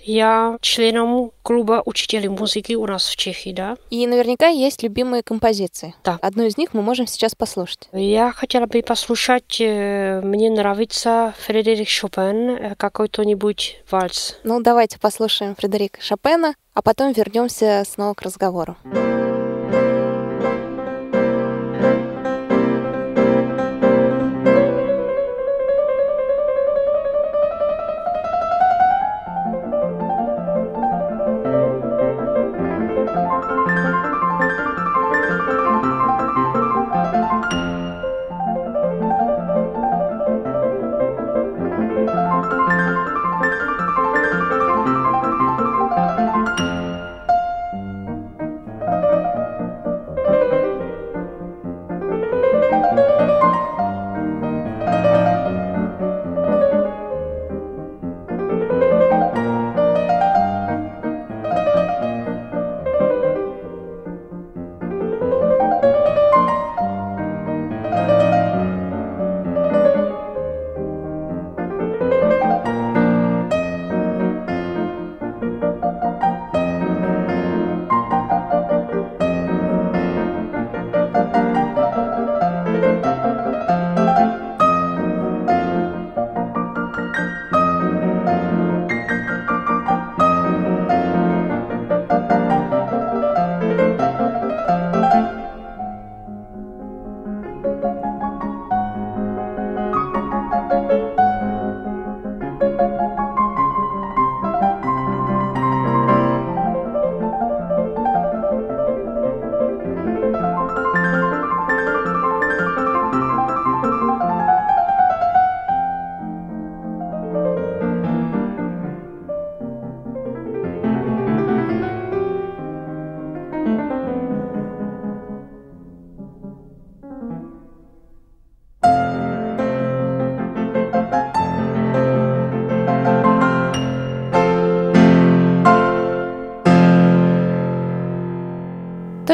я 0.02 0.58
членом 0.60 1.32
клуба 1.42 1.82
учителей 1.84 2.28
музыки 2.28 2.74
у 2.74 2.86
нас 2.86 3.08
в 3.08 3.16
Чехии, 3.16 3.52
да. 3.52 3.76
И 3.90 4.06
наверняка 4.06 4.48
есть 4.48 4.82
любимые 4.82 5.22
композиции. 5.22 5.94
Да. 6.04 6.18
Одну 6.22 6.44
из 6.44 6.56
них 6.56 6.74
мы 6.74 6.82
можем 6.82 7.06
сейчас 7.06 7.34
послушать. 7.34 7.88
Я 7.92 8.32
хотела 8.32 8.66
бы 8.66 8.82
послушать, 8.82 9.60
э, 9.60 10.20
мне 10.22 10.50
нравится 10.50 11.34
Фредерик 11.46 11.88
Шопен, 11.88 12.50
э, 12.50 12.74
какой-то-нибудь 12.76 13.82
вальс. 13.90 14.38
Ну, 14.44 14.60
давайте 14.62 14.98
послушаем 14.98 15.54
Фредерика 15.56 16.00
Шопена, 16.00 16.54
а 16.74 16.82
потом 16.82 17.12
вернемся 17.12 17.84
снова 17.86 18.14
к 18.14 18.22
разговору. 18.22 18.76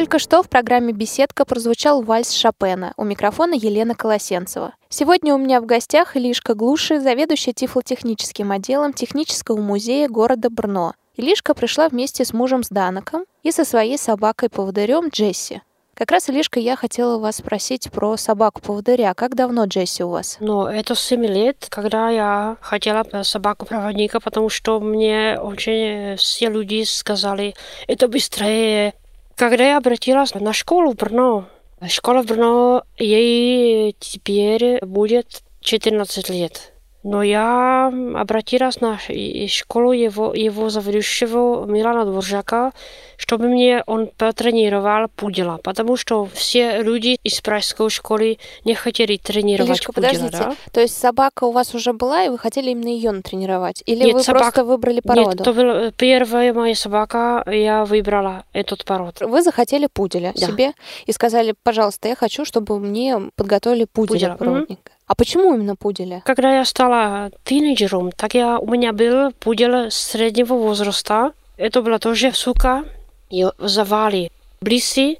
Только 0.06 0.20
что 0.20 0.44
в 0.44 0.48
программе 0.48 0.92
«Беседка» 0.92 1.44
прозвучал 1.44 2.00
вальс 2.00 2.30
Шопена. 2.30 2.92
У 2.96 3.02
микрофона 3.02 3.54
Елена 3.54 3.96
Колосенцева. 3.96 4.72
Сегодня 4.88 5.34
у 5.34 5.36
меня 5.36 5.60
в 5.60 5.66
гостях 5.66 6.16
Илишка 6.16 6.54
Глуши, 6.54 7.00
заведующая 7.00 7.52
тифлотехническим 7.52 8.52
отделом 8.52 8.92
Технического 8.92 9.60
музея 9.60 10.08
города 10.08 10.48
Брно. 10.48 10.92
Илишка 11.16 11.54
пришла 11.54 11.88
вместе 11.88 12.24
с 12.24 12.32
мужем 12.32 12.62
Сданоком 12.62 13.24
и 13.42 13.50
со 13.50 13.64
своей 13.64 13.98
собакой-поводырем 13.98 15.08
Джесси. 15.08 15.62
Как 15.94 16.12
раз, 16.12 16.30
Илишка, 16.30 16.60
я 16.60 16.76
хотела 16.76 17.18
вас 17.18 17.38
спросить 17.38 17.90
про 17.90 18.16
собаку-поводыря. 18.16 19.12
Как 19.14 19.34
давно 19.34 19.64
Джесси 19.64 20.04
у 20.04 20.10
вас? 20.10 20.36
Ну, 20.38 20.66
это 20.66 20.94
7 20.94 21.26
лет, 21.26 21.66
когда 21.68 22.10
я 22.10 22.58
хотела 22.60 23.04
собаку-проводника, 23.24 24.20
потому 24.20 24.50
что 24.50 24.78
мне 24.78 25.36
очень 25.42 26.14
все 26.14 26.48
люди 26.48 26.84
сказали, 26.84 27.56
это 27.88 28.06
быстрее. 28.06 28.94
Когда 29.35 29.69
я 29.69 29.77
обратилась 29.77 30.33
на 30.33 30.53
школу 30.53 30.91
в 30.91 30.95
Брно, 30.95 31.45
школа 31.87 32.21
в 32.21 32.27
Брно, 32.27 32.83
ей 32.97 33.95
теперь 33.99 34.83
будет 34.85 35.41
14 35.61 36.29
лет. 36.29 36.73
Но 37.08 37.22
я 37.22 37.86
обратилась 38.16 38.80
на 38.80 38.98
школу 39.46 39.92
его, 39.92 40.34
его 40.34 40.70
заведующего 40.70 41.64
Милана 41.64 42.04
Дворжака, 42.04 42.72
чтобы 43.16 43.46
мне 43.46 43.84
он 43.86 44.08
потренировал 44.08 45.06
пудела, 45.14 45.60
потому 45.62 45.96
что 45.96 46.24
все 46.34 46.82
люди 46.82 47.16
из 47.22 47.40
прайской 47.40 47.90
школы 47.90 48.38
не 48.64 48.74
хотели 48.74 49.18
тренировать 49.18 49.70
Илишка, 49.78 49.92
пудела. 49.92 50.10
подождите. 50.10 50.36
Да? 50.36 50.54
То 50.72 50.80
есть 50.80 50.98
собака 50.98 51.44
у 51.44 51.52
вас 51.52 51.74
уже 51.76 51.92
была, 51.92 52.24
и 52.24 52.28
вы 52.28 52.38
хотели 52.38 52.70
именно 52.70 52.88
ее 52.88 53.12
натренировать? 53.12 53.84
Или 53.86 54.06
Нет, 54.06 54.14
вы 54.14 54.22
собак- 54.24 54.42
просто 54.42 54.64
выбрали 54.64 54.98
породу? 55.00 55.30
Нет, 55.30 55.40
это 55.42 55.52
была 55.52 55.90
первая 55.92 56.52
моя 56.52 56.74
собака, 56.74 57.44
я 57.46 57.84
выбрала 57.84 58.44
этот 58.52 58.84
пород. 58.84 59.20
Вы 59.20 59.42
захотели 59.42 59.86
пуделя 59.86 60.32
Да. 60.34 60.44
себе 60.48 60.72
и 61.06 61.12
сказали, 61.12 61.54
пожалуйста, 61.62 62.08
я 62.08 62.16
хочу, 62.16 62.44
чтобы 62.44 62.80
мне 62.80 63.30
подготовили 63.36 63.84
Пуделя, 63.84 64.34
пуделя 64.34 64.36
проводника. 64.36 64.90
А 65.07 65.15
почему 65.15 65.53
именно 65.53 65.75
пуделя? 65.75 66.21
Когда 66.25 66.57
я 66.57 66.65
стала 66.65 67.31
тинейджером, 67.43 68.11
так 68.11 68.33
я, 68.33 68.59
у 68.59 68.67
меня 68.67 68.93
был 68.93 69.31
пудел 69.33 69.91
среднего 69.91 70.53
возраста. 70.53 71.33
Это 71.57 71.81
была 71.81 71.99
тоже 71.99 72.31
сука. 72.31 72.85
Ее 73.29 73.51
звали 73.59 74.31
Блиси. 74.61 75.19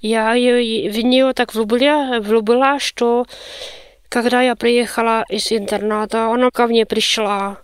Я 0.00 0.34
ее, 0.34 0.90
в 0.90 1.04
нее 1.04 1.32
так 1.32 1.54
влюбила, 1.54 2.20
влюбила, 2.20 2.78
что 2.78 3.26
когда 4.08 4.42
я 4.42 4.54
приехала 4.54 5.24
из 5.28 5.50
интерната, 5.50 6.30
она 6.30 6.50
ко 6.50 6.66
мне 6.66 6.86
пришла. 6.86 7.58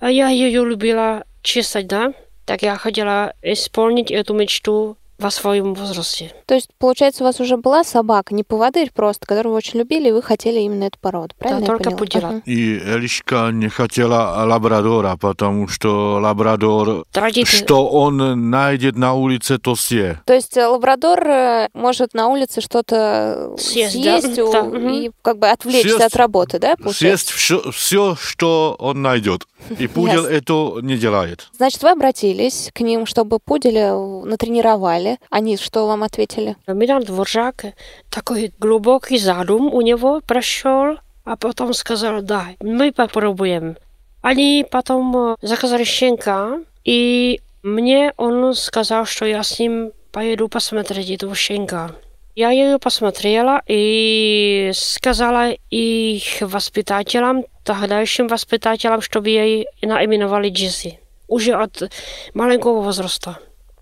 А 0.00 0.10
я 0.10 0.28
ее 0.28 0.64
любила 0.64 1.24
чесать, 1.42 1.86
да? 1.86 2.12
Так 2.46 2.62
я 2.62 2.76
хотела 2.76 3.34
исполнить 3.42 4.10
эту 4.10 4.34
мечту 4.34 4.96
во 5.21 5.31
своем 5.31 5.73
возрасте. 5.73 6.33
То 6.45 6.55
есть, 6.55 6.69
получается, 6.79 7.23
у 7.23 7.27
вас 7.27 7.39
уже 7.39 7.57
была 7.57 7.83
собака, 7.83 8.33
не 8.33 8.43
поводырь 8.43 8.91
просто, 8.93 9.25
которую 9.27 9.51
вы 9.53 9.57
очень 9.57 9.79
любили, 9.79 10.09
и 10.09 10.11
вы 10.11 10.21
хотели 10.21 10.59
именно 10.59 10.85
эту 10.85 10.97
породу, 10.99 11.33
правильно 11.37 11.61
я 11.61 11.67
только 11.67 11.91
пудела. 11.91 12.27
Ага. 12.29 12.41
И 12.45 12.77
Элишка 12.77 13.49
не 13.53 13.69
хотела 13.69 14.43
лабрадора, 14.45 15.17
потому 15.19 15.67
что 15.67 16.19
лабрадор, 16.21 17.05
Традиция. 17.11 17.63
что 17.63 17.87
он 17.87 18.49
найдет 18.49 18.97
на 18.97 19.13
улице, 19.13 19.57
то 19.59 19.75
съест. 19.75 20.19
То 20.25 20.33
есть 20.33 20.57
э, 20.57 20.65
лабрадор 20.67 21.19
э, 21.27 21.69
может 21.73 22.13
на 22.13 22.27
улице 22.27 22.61
что-то 22.61 23.53
Съесть, 23.57 23.93
съесть, 23.93 24.35
да. 24.35 24.43
у- 24.43 24.51
Да, 24.71 24.91
и 24.91 25.11
как 25.21 25.37
бы 25.37 25.47
отвлечься 25.49 25.97
Съесть- 25.97 26.01
от 26.05 26.15
работы, 26.15 26.59
да, 26.59 26.75
получается? 26.75 27.33
Съест 27.37 27.73
все, 27.75 28.15
что 28.19 28.75
он 28.79 29.01
найдет. 29.01 29.45
И 29.77 29.87
пудель 29.87 30.15
Ясно. 30.15 30.27
это 30.29 30.73
не 30.81 30.97
делает. 30.97 31.47
Значит, 31.55 31.83
вы 31.83 31.91
обратились 31.91 32.71
к 32.73 32.79
ним, 32.81 33.05
чтобы 33.05 33.37
пуделя 33.39 33.93
натренировали. 33.95 35.10
Они 35.30 35.56
что 35.56 35.86
вам 35.86 36.02
ответили? 36.02 36.56
Милан 36.66 37.02
Дворжак 37.02 37.66
такой 38.10 38.52
глубокий 38.58 39.18
задум 39.18 39.72
у 39.72 39.80
него 39.80 40.20
прошел, 40.26 40.98
а 41.24 41.36
потом 41.36 41.74
сказал, 41.74 42.22
да, 42.22 42.46
мы 42.60 42.92
попробуем. 42.92 43.76
Они 44.22 44.66
потом 44.70 45.16
э, 45.16 45.36
заказали 45.42 45.84
щенка, 45.84 46.60
и 46.84 47.40
мне 47.62 48.12
он 48.16 48.54
сказал, 48.54 49.06
что 49.06 49.26
я 49.26 49.42
с 49.42 49.58
ним 49.58 49.92
поеду 50.12 50.48
посмотреть 50.48 51.10
этого 51.10 51.34
щенка. 51.34 51.92
Я 52.36 52.50
ее 52.50 52.78
посмотрела 52.78 53.62
и 53.66 54.70
сказала 54.74 55.52
их 55.70 56.42
воспитателям, 56.42 57.44
тогдашним 57.64 58.28
воспитателям, 58.28 59.00
чтобы 59.00 59.30
ей 59.30 59.66
наименовали 59.80 60.50
Джесси. 60.50 61.00
Уже 61.28 61.54
от 61.54 61.90
маленького 62.34 62.82
возраста. 62.82 63.38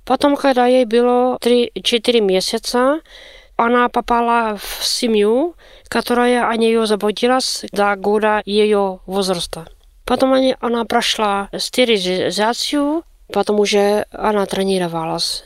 Потом, 0.09 0.35
когда 0.37 0.65
ей 0.65 0.85
было 0.85 1.37
3-4 1.39 2.19
месяца, 2.19 2.99
она 3.57 3.89
попала 3.89 4.57
в 4.57 4.83
семью, 4.83 5.53
которая 5.87 6.49
о 6.49 6.55
нее 6.55 6.87
заботилась 6.87 7.63
до 7.71 7.95
года 7.95 8.41
ее 8.43 9.01
возраста. 9.05 9.67
Потом 10.05 10.33
они- 10.33 10.55
она 10.61 10.83
прошла 10.85 11.49
стерилизацию, 11.55 13.03
потом 13.31 13.59
уже 13.59 14.07
она 14.11 14.47
тренировалась. 14.47 15.43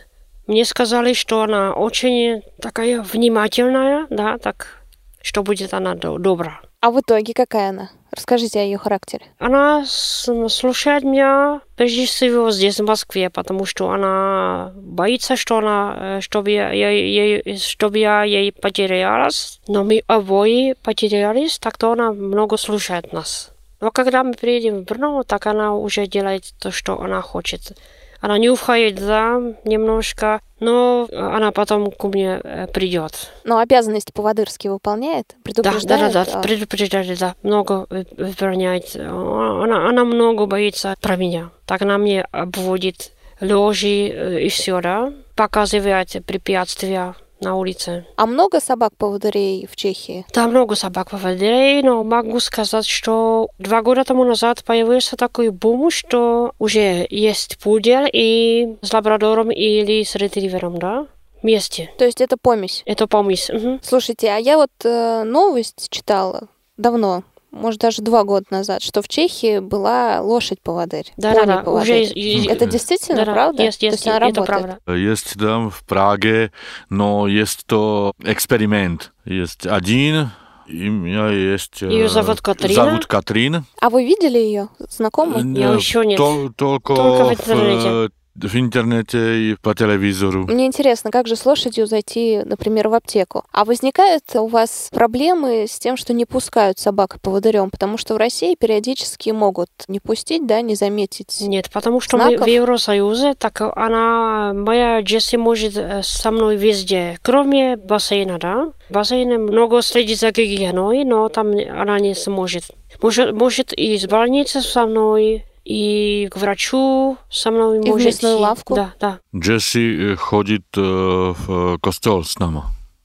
Мне 0.48 0.64
сказали, 0.64 1.12
что 1.12 1.42
она 1.42 1.74
очень 1.74 2.42
такая 2.62 3.02
внимательная, 3.02 4.08
да, 4.10 4.38
так, 4.38 4.82
что 5.22 5.44
будет 5.44 5.74
она 5.74 5.96
до- 5.96 6.20
добра. 6.20 6.62
А 6.80 6.90
в 6.90 7.02
итоге 7.02 7.34
какая 7.34 7.70
она? 7.72 7.90
Расскажите 8.16 8.60
о 8.60 8.64
ее 8.64 8.78
характере. 8.78 9.26
Она 9.40 9.86
слушает 9.86 11.04
меня 11.04 11.62
прежде 11.76 12.06
всего 12.06 12.52
здесь, 12.52 12.80
в 12.80 12.86
Москве, 12.86 13.30
потому 13.32 13.66
что 13.66 13.90
она 13.90 14.72
боится, 14.76 15.36
что 15.36 15.58
она, 15.58 15.96
э, 16.18 16.22
чтобы 16.22 16.52
я, 16.52 16.70
я- 16.72 17.58
чтобы 17.58 17.98
я 17.98 18.22
ей 18.24 18.52
потерялась. 18.52 19.60
Но 19.68 19.84
мы 19.84 20.04
обои 20.06 20.76
потерялись, 20.84 21.58
так 21.58 21.78
то 21.78 21.92
она 21.94 22.12
много 22.12 22.58
слушает 22.58 23.14
нас. 23.14 23.50
Но 23.82 23.90
когда 23.92 24.24
мы 24.24 24.34
приедем 24.34 24.82
в 24.82 24.84
Брно, 24.86 25.24
так 25.24 25.48
она 25.48 25.76
уже 25.76 26.06
делает 26.06 26.44
то, 26.62 26.72
что 26.72 27.02
она 27.02 27.22
хочет. 27.22 27.76
Она 28.24 28.38
нюхает, 28.38 28.96
да, 28.96 29.42
немножко, 29.66 30.40
но 30.62 31.10
она 31.12 31.52
потом 31.52 31.92
ко 31.92 32.08
мне 32.08 32.40
э, 32.42 32.68
придет. 32.68 33.30
Но 33.44 33.58
обязанности 33.58 34.14
поводырские 34.14 34.72
выполняет? 34.72 35.26
Да, 35.28 35.36
да, 35.36 35.42
Предупреждает? 35.44 36.14
да, 36.14 36.24
да, 36.26 36.32
а, 36.32 36.42
предупреждает, 36.42 37.20
да, 37.20 37.36
много 37.44 37.86
вы- 37.90 38.08
выполняет. 38.16 38.96
Она, 38.96 39.90
она 39.90 40.06
много 40.06 40.46
боится 40.46 40.96
про 41.02 41.18
меня. 41.18 41.50
Так 41.66 41.82
она 41.82 41.98
мне 41.98 42.22
обводит 42.32 43.12
ложи 43.42 44.08
э, 44.08 44.40
и 44.40 44.48
все, 44.48 44.80
да, 44.80 45.12
показывает 45.36 46.26
препятствия 46.26 47.16
на 47.44 47.56
улице. 47.56 48.06
А 48.16 48.26
много 48.26 48.60
собак-поводырей 48.60 49.68
в 49.70 49.76
Чехии? 49.76 50.26
Там 50.32 50.52
много 50.52 50.76
собак 50.76 51.12
поводырей, 51.12 51.82
но 51.84 52.04
могу 52.04 52.40
сказать, 52.40 52.86
что 52.88 53.50
два 53.60 53.82
года 53.82 54.04
тому 54.04 54.24
назад 54.24 54.64
появился 54.64 55.16
такой 55.16 55.50
бум, 55.50 55.92
что 55.92 56.54
уже 56.60 57.06
есть 57.10 57.58
пудель 57.60 58.10
и 58.12 58.76
с 58.82 58.94
лабрадором 58.94 59.52
или 59.52 60.04
с 60.04 60.16
ретривером, 60.16 60.78
да, 60.78 61.08
вместе. 61.42 61.92
То 61.98 62.06
есть 62.06 62.22
это 62.22 62.38
помесь? 62.42 62.84
Это 62.86 63.08
помесь. 63.08 63.50
мгм. 63.50 63.80
Слушайте, 63.84 64.30
а 64.30 64.38
я 64.38 64.58
вот 64.58 64.72
э, 64.84 65.24
новость 65.24 65.88
читала 65.90 66.48
давно, 66.78 67.24
может, 67.54 67.80
даже 67.80 68.02
два 68.02 68.24
года 68.24 68.46
назад, 68.50 68.82
что 68.82 69.02
в 69.02 69.08
Чехии 69.08 69.60
была 69.60 70.20
лошадь-поводырь. 70.22 71.14
Да-да-да, 71.18 71.54
пони-поводырь. 71.58 72.02
уже 72.02 72.04
и- 72.14 72.48
Это 72.48 72.66
действительно 72.66 73.20
Да-да, 73.20 73.34
правда? 73.34 73.64
Есть, 73.64 73.80
То 73.80 73.86
есть, 73.86 73.98
есть 74.06 74.08
это 74.08 74.20
работает? 74.20 74.48
правда. 74.48 74.94
Есть 74.94 75.34
там 75.40 75.70
в 75.70 75.84
Праге, 75.86 76.52
но 76.90 77.28
есть 77.28 77.66
то 77.66 78.14
эксперимент. 78.24 79.14
Есть 79.26 79.66
один, 79.68 80.32
и 80.68 80.90
у 80.90 80.94
меня 80.94 81.30
есть... 81.30 81.82
э, 81.84 81.88
Её 81.88 82.10
зовут 82.10 82.42
Катрина? 82.42 82.74
Зовут 82.74 83.06
Катрин. 83.06 83.66
А 83.80 83.90
вы 83.90 84.06
видели 84.06 84.38
ее? 84.40 84.70
Знакомы? 84.90 85.58
Я 85.58 85.74
Э, 85.74 85.76
еще 85.76 86.06
нет. 86.06 86.20
тол- 86.20 86.52
только, 86.56 86.96
Только 86.96 87.26
в 87.26 87.30
в, 87.30 87.34
интернете. 87.34 88.14
В 88.36 88.56
интернете 88.56 89.40
и 89.40 89.56
по 89.56 89.76
телевизору. 89.76 90.46
Мне 90.48 90.66
интересно, 90.66 91.12
как 91.12 91.28
же 91.28 91.36
с 91.36 91.46
лошадью 91.46 91.86
зайти, 91.86 92.42
например, 92.44 92.88
в 92.88 92.94
аптеку? 92.94 93.44
А 93.52 93.64
возникают 93.66 94.24
у 94.36 94.48
вас 94.48 94.90
проблемы 94.92 95.66
с 95.68 95.78
тем, 95.80 95.98
что 95.98 96.14
не 96.14 96.26
пускают 96.26 96.80
собак 96.80 97.22
поводырем? 97.22 97.70
Потому 97.70 97.98
что 97.98 98.16
в 98.16 98.18
России 98.18 98.56
периодически 98.56 99.30
могут 99.30 99.70
не 99.88 100.00
пустить, 100.00 100.48
да, 100.48 100.62
не 100.62 100.76
заметить. 100.76 101.42
Нет, 101.42 101.70
потому 101.72 102.00
что 102.00 102.18
мы 102.18 102.30
Знаков? 102.30 102.46
в 102.46 102.50
Евросоюзе, 102.50 103.36
так 103.36 103.62
она, 103.62 104.54
моя 104.54 105.02
Джесси 105.02 105.38
может 105.38 105.78
э, 105.78 106.02
со 106.04 106.32
мной 106.32 106.56
везде, 106.56 107.20
кроме 107.22 107.78
бассейна, 107.78 108.40
да? 108.40 108.72
Бассейн 108.90 109.44
много 109.44 109.82
следит 109.82 110.20
за 110.20 110.32
гигиеной, 110.32 111.04
но 111.04 111.30
там 111.30 111.52
она 111.52 112.00
не 112.00 112.16
сможет. 112.16 112.64
Может, 113.02 113.34
может 113.34 113.74
и 113.78 113.96
из 113.96 114.08
больницы 114.08 114.62
со 114.62 114.86
мной, 114.86 115.46
и 115.65 116.29
к 116.31 116.37
врачу 116.37 117.19
со 117.31 117.51
мной 117.51 117.81
в 117.81 117.87
может. 117.87 118.07
мясную 118.07 118.37
идти. 118.37 118.43
лавку? 118.43 118.75
Да, 118.75 118.95
да. 118.99 119.21
Джесси 119.37 120.13
э, 120.13 120.17
ходит 120.17 120.65
э, 120.77 120.81
в 120.81 121.79
костел 121.79 122.25
с 122.25 122.39
нами 122.39 122.63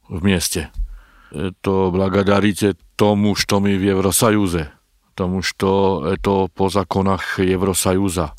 вместе. 0.08 0.70
Это 1.32 1.90
благодарите 1.92 2.76
тому, 2.96 3.36
что 3.36 3.60
мы 3.60 3.76
в 3.76 3.82
Евросоюзе. 3.82 4.72
Потому 5.19 5.43
что 5.43 6.07
это 6.07 6.49
по 6.55 6.69
законах 6.69 7.41
Евросоюза. 7.41 8.31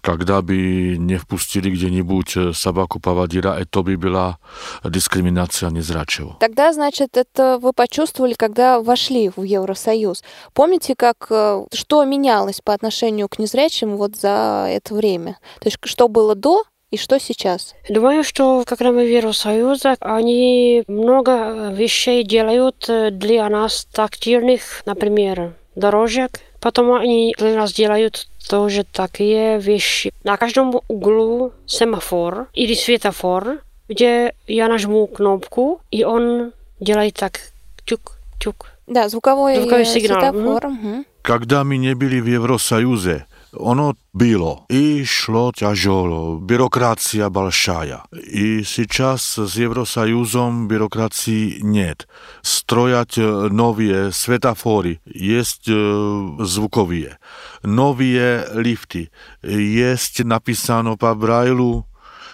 Когда 0.00 0.40
бы 0.40 0.96
не 0.98 1.18
впустили 1.18 1.70
где-нибудь 1.70 2.56
собаку-поводира, 2.56 3.50
это 3.50 3.82
бы 3.82 3.98
была 3.98 4.38
дискриминация 4.82 5.68
незрячего. 5.68 6.36
Тогда, 6.40 6.72
значит, 6.72 7.18
это 7.18 7.58
вы 7.60 7.74
почувствовали, 7.74 8.32
когда 8.32 8.80
вошли 8.80 9.30
в 9.36 9.42
Евросоюз. 9.42 10.24
Помните, 10.54 10.94
как 10.96 11.26
что 11.72 12.04
менялось 12.04 12.62
по 12.62 12.72
отношению 12.72 13.28
к 13.28 13.38
незрячим 13.38 13.98
вот 13.98 14.16
за 14.16 14.68
это 14.70 14.94
время? 14.94 15.36
То 15.60 15.66
есть 15.66 15.76
что 15.84 16.08
было 16.08 16.34
до 16.34 16.62
и 16.90 16.96
что 16.96 17.20
сейчас? 17.20 17.74
Думаю, 17.90 18.24
что 18.24 18.64
как 18.66 18.80
мы 18.80 19.04
в 19.04 19.10
Евросоюзе, 19.10 19.96
они 20.00 20.82
много 20.88 21.68
вещей 21.72 22.24
делают 22.24 22.88
для 23.18 23.48
нас 23.50 23.86
тактильных, 23.92 24.82
например, 24.86 25.56
дорожек. 25.75 26.39
Потом 26.59 26.93
они 26.93 27.35
для 27.37 27.55
нас 27.55 27.73
делают 27.73 28.27
тоже 28.49 28.83
такие 28.83 29.59
вещи. 29.59 30.13
На 30.23 30.37
каждом 30.37 30.81
углу 30.87 31.53
семафор 31.65 32.47
или 32.53 32.73
светофор, 32.73 33.59
где 33.87 34.33
я 34.47 34.67
нажму 34.67 35.05
кнопку, 35.07 35.81
и 35.91 36.03
он 36.03 36.51
делает 36.79 37.15
так 37.15 37.39
тюк-тюк. 37.85 38.67
Да, 38.87 39.09
звуковой, 39.09 39.57
звуковой 39.57 39.85
сигнал. 39.85 40.21
светофор. 40.21 40.65
Угу. 40.65 41.05
Когда 41.21 41.63
мы 41.63 41.77
не 41.77 41.93
были 41.93 42.19
в 42.19 42.25
Евросоюзе, 42.25 43.25
ono 43.53 43.95
bilo 44.13 44.65
i 44.69 45.05
šlo 45.05 45.51
ťažolo, 45.51 46.39
byrokracia 46.39 47.29
большая. 47.29 48.03
И 48.11 48.63
сейчас 48.63 49.37
с 49.37 49.55
Евросоюзом 49.55 50.67
бюрократии 50.67 51.59
нет. 51.61 52.07
Строят 52.41 53.17
новые 53.17 54.11
светофоры, 54.11 54.99
есть 55.05 55.65
звуковые, 55.65 57.17
новые 57.63 58.47
лифты, 58.53 59.11
есть 59.43 60.23
написано 60.23 60.97
по 60.97 61.13
Брайлу 61.15 61.85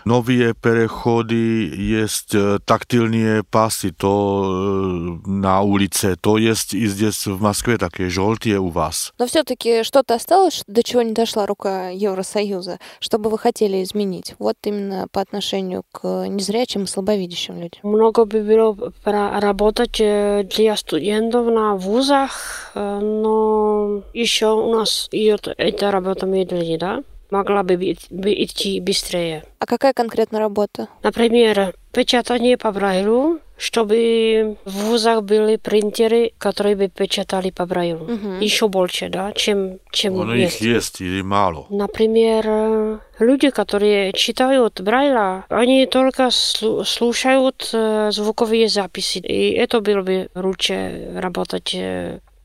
Novije 0.05 0.55
переходы 0.55 1.35
есть 1.75 2.35
тактильные 2.65 3.43
пасы, 3.43 3.91
то 3.91 5.21
на 5.27 5.63
улице, 5.63 6.17
то 6.17 6.39
есть 6.39 6.75
и 6.75 6.87
здесь 6.87 7.27
в 7.27 7.41
Москве 7.41 7.79
такие 7.79 8.09
желтые 8.09 8.59
у 8.59 8.69
вас. 8.69 9.13
Но 9.19 9.27
все-таки 9.27 9.83
что-то 9.83 10.15
осталось, 10.15 10.63
до 10.67 10.83
чего 10.83 11.03
не 11.03 11.13
дошла 11.13 11.47
рука 11.47 11.89
Евросоюза, 11.91 12.79
чтобы 13.01 13.31
вы 13.31 13.39
хотели 13.39 13.83
изменить? 13.83 14.35
Вот 14.39 14.57
именно 14.65 15.07
по 15.11 15.21
отношению 15.21 15.83
к 15.93 16.27
незрячим 16.29 16.85
и 16.85 16.87
слабовидящим 16.87 17.57
людям. 17.57 17.81
Много 17.83 18.25
бы 18.25 18.41
было 18.41 18.93
работать 19.05 19.97
для 19.97 20.77
студентов 20.77 21.47
на 21.47 21.75
вузах, 21.75 22.73
но 22.75 24.03
еще 24.15 24.53
у 24.53 24.75
нас 24.75 25.09
идет 25.13 25.49
эта 25.57 25.91
работа 25.91 26.27
медленнее, 26.27 26.79
да? 26.79 27.03
Могла 27.31 27.63
бы 27.63 27.75
идти 27.75 28.81
быстрее. 28.81 29.45
А 29.59 29.67
какая 29.67 29.93
конкретно 29.93 30.39
работа? 30.39 30.89
Например, 31.03 31.75
печатание 31.93 32.57
по 32.57 32.71
Брайлю, 32.73 33.41
чтобы 33.57 34.57
в 34.65 34.85
вузах 34.85 35.25
были 35.25 35.57
принтеры, 35.57 36.33
которые 36.39 36.77
бы 36.77 36.89
печатали 36.89 37.51
по 37.51 37.67
Брайлю. 37.67 38.05
Угу. 38.05 38.29
Еще 38.41 38.69
больше, 38.69 39.09
да, 39.09 39.33
чем, 39.33 39.79
чем 39.91 40.15
Он 40.17 40.33
есть. 40.35 40.61
их 40.61 40.75
есть 40.75 41.01
или 41.01 41.23
мало? 41.23 41.67
Например, 41.69 43.01
люди, 43.19 43.51
которые 43.51 44.13
читают 44.13 44.81
Брайля, 44.81 45.45
они 45.49 45.87
только 45.87 46.31
слушают 46.31 47.69
звуковые 48.15 48.69
записи. 48.69 49.19
И 49.19 49.51
это 49.51 49.81
было 49.81 50.03
бы 50.03 50.29
лучше 50.37 51.11
работать 51.17 51.77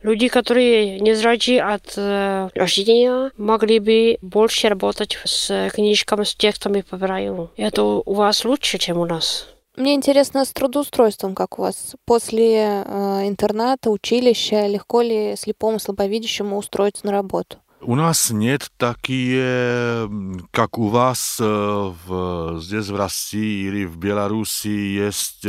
Люди, 0.04 0.28
которые 0.28 1.00
не 1.00 1.14
незрячие 1.14 1.64
от 1.64 1.94
э, 1.96 2.50
рождения, 2.54 3.32
могли 3.38 3.80
бы 3.80 4.18
больше 4.22 4.68
работать 4.68 5.18
с 5.24 5.70
книжками, 5.74 6.24
с 6.24 6.36
текстами 6.36 6.82
по 6.82 6.98
Брайлю. 6.98 7.52
Это 7.56 7.84
у 7.84 8.14
вас 8.14 8.44
лучше, 8.44 8.78
чем 8.78 8.98
у 8.98 9.06
нас. 9.06 9.48
Мне 9.76 9.96
интересно 9.96 10.46
с 10.46 10.52
трудоустройством, 10.52 11.34
как 11.34 11.58
у 11.58 11.64
вас. 11.64 11.96
После 12.06 12.84
э, 12.86 13.28
интерната, 13.28 13.90
училища, 13.90 14.68
легко 14.68 15.02
ли 15.02 15.36
слепому, 15.36 15.80
слабовидящему 15.80 16.58
устроиться 16.58 17.06
на 17.06 17.12
работу? 17.12 17.58
У 17.83 17.95
нас 17.95 18.31
нет 18.31 18.73
такие, 18.77 20.11
как 20.51 20.79
у 20.79 20.89
вас 20.89 21.39
в, 21.39 22.59
здесь 22.61 22.89
в 22.89 22.97
России 22.97 23.69
или 23.69 23.85
в 23.85 23.97
Беларуси 23.97 24.69
есть 24.69 25.47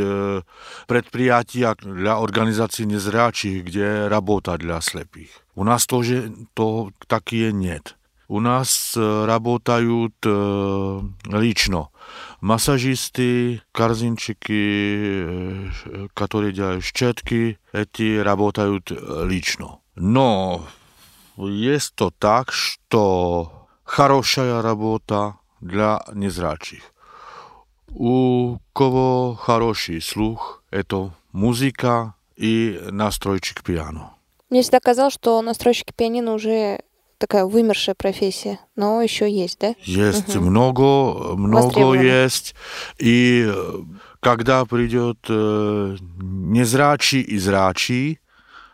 предприятия 0.86 1.74
для 1.82 2.16
организации 2.16 2.84
незрячих, 2.84 3.64
где 3.64 4.06
работа 4.06 4.56
для 4.58 4.80
слепых. 4.80 5.28
У 5.56 5.64
нас 5.64 5.86
тоже 5.86 6.32
то, 6.54 6.92
такие 7.08 7.52
нет. 7.52 7.96
У 8.28 8.38
нас 8.38 8.96
работают 8.96 10.14
лично 10.24 11.88
массажисты, 12.40 13.60
корзинчики, 13.72 15.26
которые 16.14 16.52
делают 16.52 16.84
щетки, 16.84 17.58
эти 17.72 18.18
работают 18.18 18.92
лично. 19.24 19.80
Но 19.96 20.64
есть 21.37 21.95
то 21.95 22.11
так, 22.11 22.51
что 22.51 23.67
хорошая 23.83 24.61
работа 24.61 25.37
для 25.61 26.03
незрячих. 26.13 26.93
У 27.89 28.57
кого 28.73 29.35
хороший 29.35 30.01
слух, 30.01 30.63
это 30.69 31.13
музыка 31.31 32.15
и 32.35 32.79
настройщик 32.91 33.63
пиано. 33.63 34.13
Мне 34.49 34.61
всегда 34.61 34.79
казалось, 34.79 35.13
что 35.13 35.41
настройщики 35.41 35.93
пианино 35.95 36.33
уже 36.33 36.81
такая 37.17 37.45
вымершая 37.45 37.95
профессия, 37.95 38.59
но 38.75 39.01
еще 39.01 39.31
есть, 39.31 39.59
да? 39.59 39.75
Есть 39.81 40.35
угу. 40.35 40.45
много, 40.45 41.35
много 41.35 41.93
есть. 41.93 42.55
И 42.97 43.49
когда 44.19 44.65
придет 44.65 45.19
э, 45.29 45.95
незрачий 46.19 47.21
и 47.21 47.37
зрачий, 47.37 48.19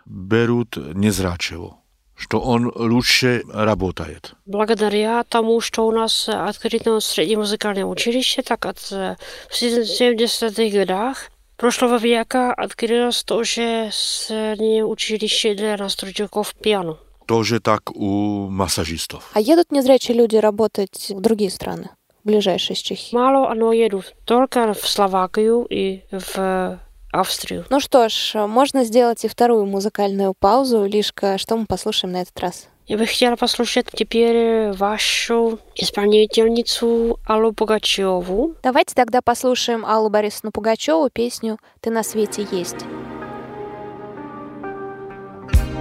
берут 0.06 0.78
незрачего 0.96 1.81
что 2.21 2.41
он 2.41 2.73
лучше 2.75 3.43
работает. 3.53 4.35
Благодаря 4.47 5.23
тому, 5.25 5.61
что 5.61 5.87
у 5.87 5.93
нас 5.93 6.29
открыто 6.29 7.01
среднее 7.01 7.39
музыкальное 7.39 7.85
училище, 7.85 8.43
так 8.43 8.65
от 8.67 8.79
в 8.79 9.17
70-х 9.53 10.79
годах 10.79 11.31
прошлого 11.57 11.99
века 11.99 12.55
открылось 12.55 13.23
тоже 13.23 13.91
среднее 13.93 14.85
училище 14.85 15.55
для 15.55 15.77
настройщиков 15.77 16.55
пиано. 16.55 16.99
Тоже 17.27 17.61
так 17.61 17.91
у 17.91 18.49
массажистов. 18.49 19.31
А 19.35 19.41
едут 19.41 19.73
незрячие 19.73 20.17
люди 20.17 20.37
работать 20.37 21.11
в 21.11 21.21
другие 21.21 21.51
страны? 21.51 21.91
ближайшие 22.27 22.75
из 22.75 22.81
Чехии? 22.81 23.15
Мало, 23.15 23.55
но 23.55 23.73
едут 23.73 24.15
только 24.25 24.75
в 24.75 24.87
Словакию 24.87 25.67
и 25.71 26.03
в 26.11 26.79
Австрию. 27.12 27.66
Ну 27.70 27.80
что 27.80 28.10
ж, 28.10 28.48
можно 28.48 28.84
сделать 28.84 29.26
и 29.26 29.28
вторую 29.28 29.66
музыкальную 29.66 30.34
паузу. 30.34 30.86
Лишка, 30.86 31.38
что 31.38 31.58
мы 31.58 31.66
послушаем 31.66 32.14
на 32.14 32.22
этот 32.22 32.40
раз? 32.40 32.68
Я 32.88 32.98
бы 32.98 33.06
хотела 33.06 33.36
послушать 33.36 33.88
теперь 33.94 34.72
вашу 34.72 35.60
исполнительницу 35.76 37.20
Аллу 37.26 37.54
Пугачеву. 37.54 38.56
Давайте 38.64 38.96
тогда 38.96 39.22
послушаем 39.22 39.86
Аллу 39.86 40.10
Борисовну 40.10 40.52
Пугачеву 40.52 41.10
песню 41.10 41.58
«Ты 41.80 41.90
на 41.90 42.04
свете 42.04 42.46
есть». 42.52 42.80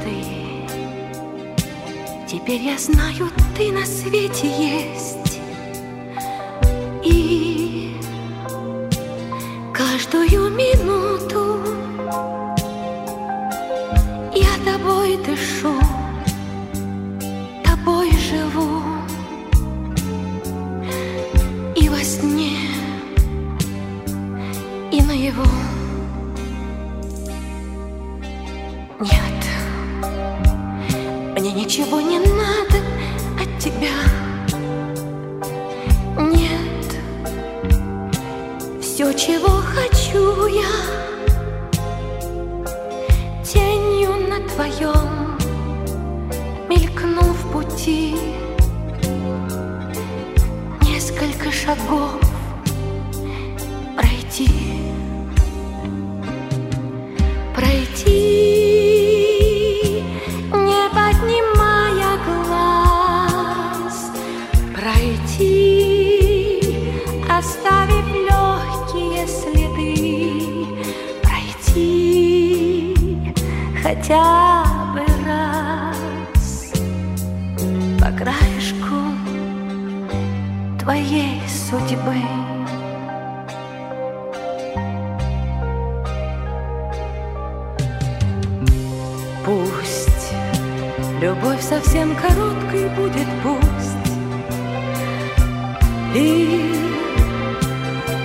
Ты, 0.02 0.24
теперь 2.28 2.60
я 2.60 2.78
знаю, 2.78 3.30
ты 3.56 3.72
на 3.72 3.84
свете 3.84 4.46
есть. 4.46 5.40
И 7.02 7.69
каждую 9.80 10.50
минуту. 10.50 11.56
Я 14.34 14.54
тобой 14.64 15.16
дышу, 15.24 15.72
тобой 17.64 18.10
живу. 18.12 18.82
И 21.76 21.88
во 21.88 22.04
сне, 22.04 22.58
и 24.92 25.00
наяву. 25.00 25.48
Нет, 29.00 29.40
мне 31.38 31.52
ничего 31.52 32.02
не 32.02 32.18
надо 32.18 32.78
от 33.40 33.58
тебя 33.58 34.29
чего 39.26 39.48
хочу 39.48 40.46
я, 40.46 40.64
Тенью 43.44 44.12
на 44.28 44.40
твоем 44.48 45.36
мелькну 46.70 47.20
в 47.20 47.52
пути. 47.52 48.16
Несколько 50.80 51.52
шагов 51.52 52.29
хотя 74.10 74.64
бы 74.92 75.04
раз 75.24 76.72
по 78.00 78.10
краешку 78.18 78.96
твоей 80.80 81.40
судьбы. 81.48 82.16
Пусть 89.44 90.32
любовь 91.20 91.62
совсем 91.62 92.16
короткой 92.16 92.88
будет, 92.96 93.28
пусть 93.44 93.96
и 96.16 96.74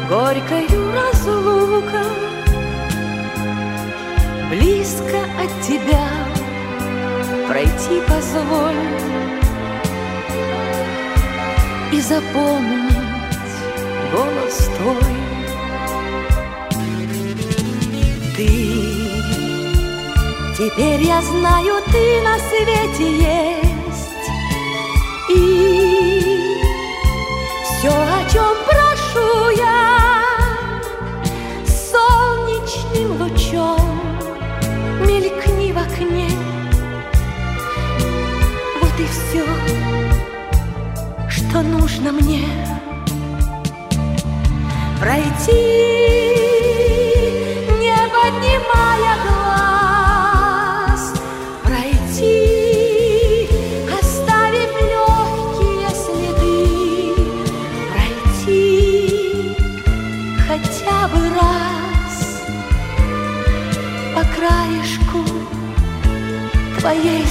горькою 0.10 0.75
тебя 5.68 6.08
пройти 7.48 8.02
позволь 8.08 8.76
и 11.92 12.02
запомнить 12.02 12.94
голос 14.12 14.70
твой. 14.78 15.16
Ты 18.36 18.86
Теперь 20.58 21.02
я 21.02 21.22
знаю, 21.22 21.82
ты 21.92 22.22
на 22.22 22.38
свете 22.40 23.12
есть 23.18 24.30
И 25.30 26.58
все, 27.64 27.90
о 27.90 28.30
чем 28.32 28.56
прошу 28.66 29.50
я 29.58 29.95
Все, 39.12 39.46
что 41.30 41.62
нужно 41.62 42.12
мне. 42.12 42.44
Пройти 45.00 46.36
не 47.80 47.96
поднимая 48.08 49.16
глаз. 49.24 51.14
Пройти, 51.64 53.48
оставив 54.00 54.72
легкие 54.82 55.90
следы. 56.04 57.16
Пройти 57.92 59.56
хотя 60.48 61.08
бы 61.10 61.22
раз 61.30 62.18
По 64.16 64.24
краешку 64.36 65.22
твоей 66.80 67.25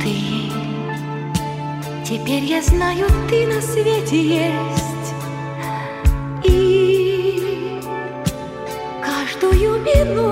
Ты. 0.00 0.14
Теперь 2.02 2.44
я 2.44 2.62
знаю, 2.62 3.06
ты 3.28 3.46
на 3.46 3.60
свете 3.60 4.16
есть. 4.16 5.14
И 6.44 7.80
каждую 9.04 9.80
минуту 9.80 10.31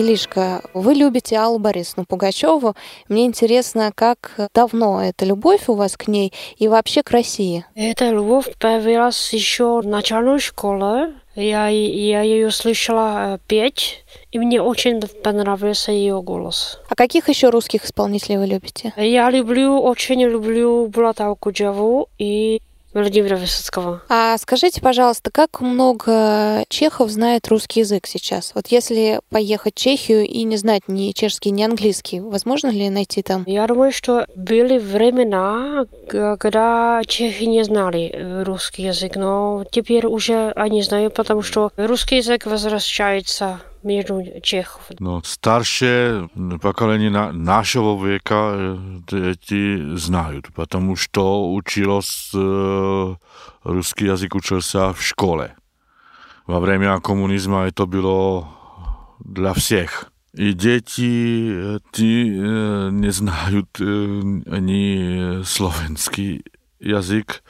Илишка, 0.00 0.62
вы 0.72 0.94
любите 0.94 1.36
Аллу 1.36 1.58
Борисовну 1.58 2.06
Пугачеву. 2.06 2.74
Мне 3.10 3.26
интересно, 3.26 3.92
как 3.94 4.48
давно 4.54 5.04
эта 5.04 5.26
любовь 5.26 5.68
у 5.68 5.74
вас 5.74 5.98
к 5.98 6.08
ней 6.08 6.32
и 6.56 6.68
вообще 6.68 7.02
к 7.02 7.10
России? 7.10 7.66
Эта 7.74 8.08
любовь 8.08 8.46
появилась 8.58 9.30
еще 9.34 9.82
в 9.82 9.86
начальной 9.86 10.38
школе. 10.38 11.12
Я, 11.36 11.68
я 11.68 12.22
ее 12.22 12.50
слышала 12.50 13.34
э, 13.34 13.38
петь, 13.46 14.02
и 14.32 14.38
мне 14.38 14.62
очень 14.62 15.00
понравился 15.22 15.92
ее 15.92 16.22
голос. 16.22 16.80
А 16.88 16.94
каких 16.94 17.28
еще 17.28 17.50
русских 17.50 17.84
исполнителей 17.84 18.38
вы 18.38 18.46
любите? 18.46 18.94
Я 18.96 19.30
люблю, 19.30 19.80
очень 19.80 20.22
люблю 20.22 20.86
Булата 20.86 21.32
Куджаву 21.38 22.08
и 22.18 22.62
Владимира 22.92 23.36
Высоцкого. 23.36 24.02
А 24.08 24.36
скажите, 24.38 24.80
пожалуйста, 24.80 25.30
как 25.30 25.60
много 25.60 26.64
чехов 26.68 27.10
знает 27.10 27.48
русский 27.48 27.80
язык 27.80 28.06
сейчас? 28.06 28.52
Вот 28.54 28.68
если 28.68 29.20
поехать 29.30 29.74
в 29.74 29.80
Чехию 29.80 30.26
и 30.26 30.42
не 30.42 30.56
знать 30.56 30.82
ни 30.88 31.12
чешский, 31.12 31.50
ни 31.50 31.62
английский, 31.62 32.20
возможно 32.20 32.68
ли 32.68 32.90
найти 32.90 33.22
там? 33.22 33.44
Я 33.46 33.66
думаю, 33.66 33.92
что 33.92 34.26
были 34.34 34.78
времена, 34.78 35.86
когда 36.08 37.02
чехи 37.06 37.44
не 37.44 37.62
знали 37.62 38.10
э, 38.12 38.42
русский 38.42 38.82
язык, 38.82 39.16
но 39.16 39.64
теперь 39.70 40.06
уже 40.06 40.50
они 40.56 40.82
знают, 40.82 41.14
потому 41.14 41.42
что 41.42 41.70
русский 41.76 42.16
язык 42.16 42.46
возвращается 42.46 43.60
между 43.83 44.23
чехов. 44.41 44.89
No, 44.99 45.21
старшее 45.23 46.29
поколение 46.61 47.09
на, 47.09 47.31
нашего 47.31 48.03
века 48.05 48.77
э, 49.11 49.31
эти 49.31 49.95
знают, 49.95 50.47
потому 50.53 50.95
что 50.95 51.53
училось, 51.53 52.31
э, 52.33 53.15
русский 53.63 54.05
язык 54.05 54.35
учился 54.35 54.93
в 54.93 55.01
школе. 55.01 55.55
Во 56.47 56.59
время 56.59 56.99
коммунизма 56.99 57.65
это 57.65 57.85
было 57.85 58.47
для 59.19 59.53
всех. 59.53 60.11
И 60.33 60.53
дети 60.53 61.49
э, 61.49 61.79
ти 61.91 62.37
э, 62.37 62.89
не 62.91 63.09
знают 63.11 63.69
э, 63.79 63.83
ни 63.83 65.43
словенский 65.43 66.43
язык. 66.79 67.41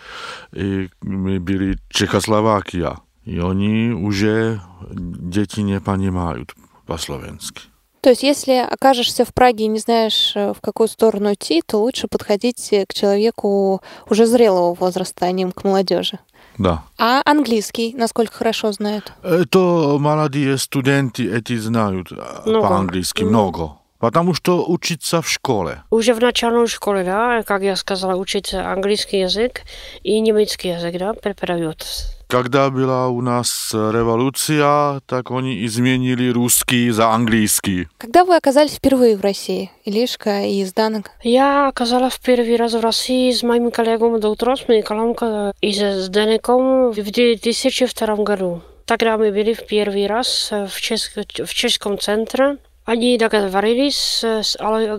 И 0.54 0.90
мы 1.02 1.40
были 1.40 1.78
Чехословакия. 1.90 2.98
И 3.25 3.39
они 3.39 3.91
уже, 3.91 4.61
дети 4.91 5.61
не 5.61 5.81
понимают 5.81 6.55
по-словенски. 6.87 7.63
То 8.01 8.09
есть, 8.09 8.23
если 8.23 8.53
окажешься 8.53 9.27
в 9.27 9.35
Праге 9.35 9.65
и 9.65 9.69
не 9.69 9.79
знаешь, 9.79 10.33
э, 10.35 10.55
в 10.55 10.61
какую 10.63 10.89
сторону 10.89 11.35
идти, 11.35 11.63
то 11.65 11.79
лучше 11.83 12.09
подходить 12.09 12.73
к 12.89 12.95
человеку 12.95 13.83
уже 14.09 14.25
зрелого 14.25 14.73
возраста, 14.73 15.27
а 15.27 15.33
не 15.33 15.51
к 15.51 15.65
молодежи. 15.65 16.19
Да. 16.57 16.85
А 16.99 17.21
английский, 17.27 17.95
насколько 17.95 18.33
хорошо 18.33 18.73
знают? 18.73 19.13
Это 19.23 19.59
молодые 19.99 20.57
студенты 20.57 21.31
эти 21.31 21.57
знают 21.57 22.09
а, 22.11 22.43
Много. 22.47 22.69
по-английски 22.69 23.23
много. 23.23 23.77
Потому 23.99 24.33
что 24.33 24.65
учиться 24.67 25.21
в 25.21 25.29
школе. 25.29 25.83
Уже 25.91 26.15
в 26.15 26.21
начальной 26.21 26.67
школе, 26.69 27.05
да, 27.05 27.43
как 27.43 27.63
я 27.63 27.77
сказала, 27.77 28.17
учится 28.17 28.73
английский 28.73 29.21
язык 29.21 29.61
и 30.03 30.19
немецкий 30.21 30.69
язык, 30.69 30.97
да, 30.99 31.13
преподают. 31.13 31.87
Когда 32.31 32.71
была 32.71 33.09
у 33.09 33.21
нас 33.23 33.71
революция, 33.75 35.01
так 35.07 35.33
они 35.33 35.67
изменили 35.67 36.31
русский 36.31 36.89
за 36.91 37.09
английский. 37.09 37.89
Когда 37.99 38.25
вы 38.25 38.37
оказались 38.37 38.75
впервые 38.75 39.17
в 39.17 39.21
России, 39.21 39.73
Илишка 39.85 40.45
и 40.45 40.63
Изданок? 40.63 41.11
Я 41.25 41.67
оказалась 41.67 42.15
в 42.15 42.21
первый 42.21 42.55
раз 42.55 42.75
в 42.75 42.81
России 42.81 43.33
с 43.33 43.43
моим 43.43 43.73
коллегом 43.73 44.21
Смыкалом 44.57 45.17
и 45.61 45.73
с 45.73 46.09
Денеком 46.09 46.93
в 46.93 46.95
2002 46.95 48.17
году. 48.19 48.63
Тогда 48.87 49.19
мы 49.19 49.33
были 49.33 49.53
в 49.53 49.67
первый 49.67 50.07
раз 50.07 50.53
в, 50.53 50.81
чешск- 50.81 51.45
в 51.45 51.53
чешском 51.53 51.99
центре. 51.99 52.59
Они 52.85 53.19
договорились 53.19 54.23
с 54.23 54.57
Аллой 54.61 54.97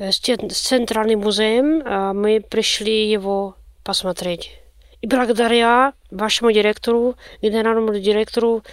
с, 0.00 0.18
те- 0.18 0.36
с 0.50 0.58
Центральным 0.58 1.20
музеем, 1.20 1.82
а 1.86 2.12
мы 2.12 2.40
пришли 2.40 3.08
его 3.08 3.54
посмотреть. 3.84 4.59
И 5.01 5.07
благодаря 5.07 5.93
вашему 6.09 6.51
директору, 6.51 7.15
генеральному 7.41 7.93
директору 7.99 8.63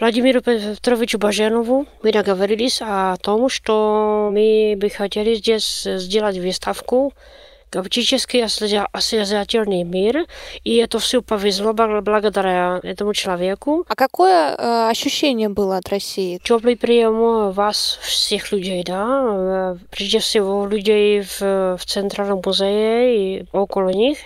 Владимиру 0.00 0.40
Петровичу 0.40 1.18
Баженову 1.18 1.86
мы 2.02 2.12
договорились 2.12 2.80
о 2.82 3.16
том, 3.16 3.50
что 3.50 4.30
мы 4.32 4.74
бы 4.76 4.88
хотели 4.88 5.34
здесь 5.34 5.82
сделать 5.84 6.38
выставку 6.38 7.12
галактический 7.70 8.44
осязательный 8.44 9.84
мир, 9.84 10.26
и 10.64 10.76
это 10.76 10.98
все 10.98 11.22
повезло 11.22 11.72
благодаря 11.72 12.80
этому 12.82 13.14
человеку. 13.14 13.84
А 13.88 13.94
какое 13.94 14.56
э, 14.56 14.88
ощущение 14.90 15.48
было 15.48 15.76
от 15.76 15.88
России? 15.88 16.40
Теплый 16.42 16.76
прием 16.76 17.52
вас, 17.52 17.98
всех 18.02 18.50
людей, 18.52 18.82
да, 18.82 19.76
прежде 19.90 20.18
всего 20.18 20.66
людей 20.66 21.20
в, 21.22 21.76
в 21.76 21.84
Центральном 21.84 22.42
музее 22.44 23.40
и 23.40 23.44
около 23.52 23.90
них. 23.90 24.18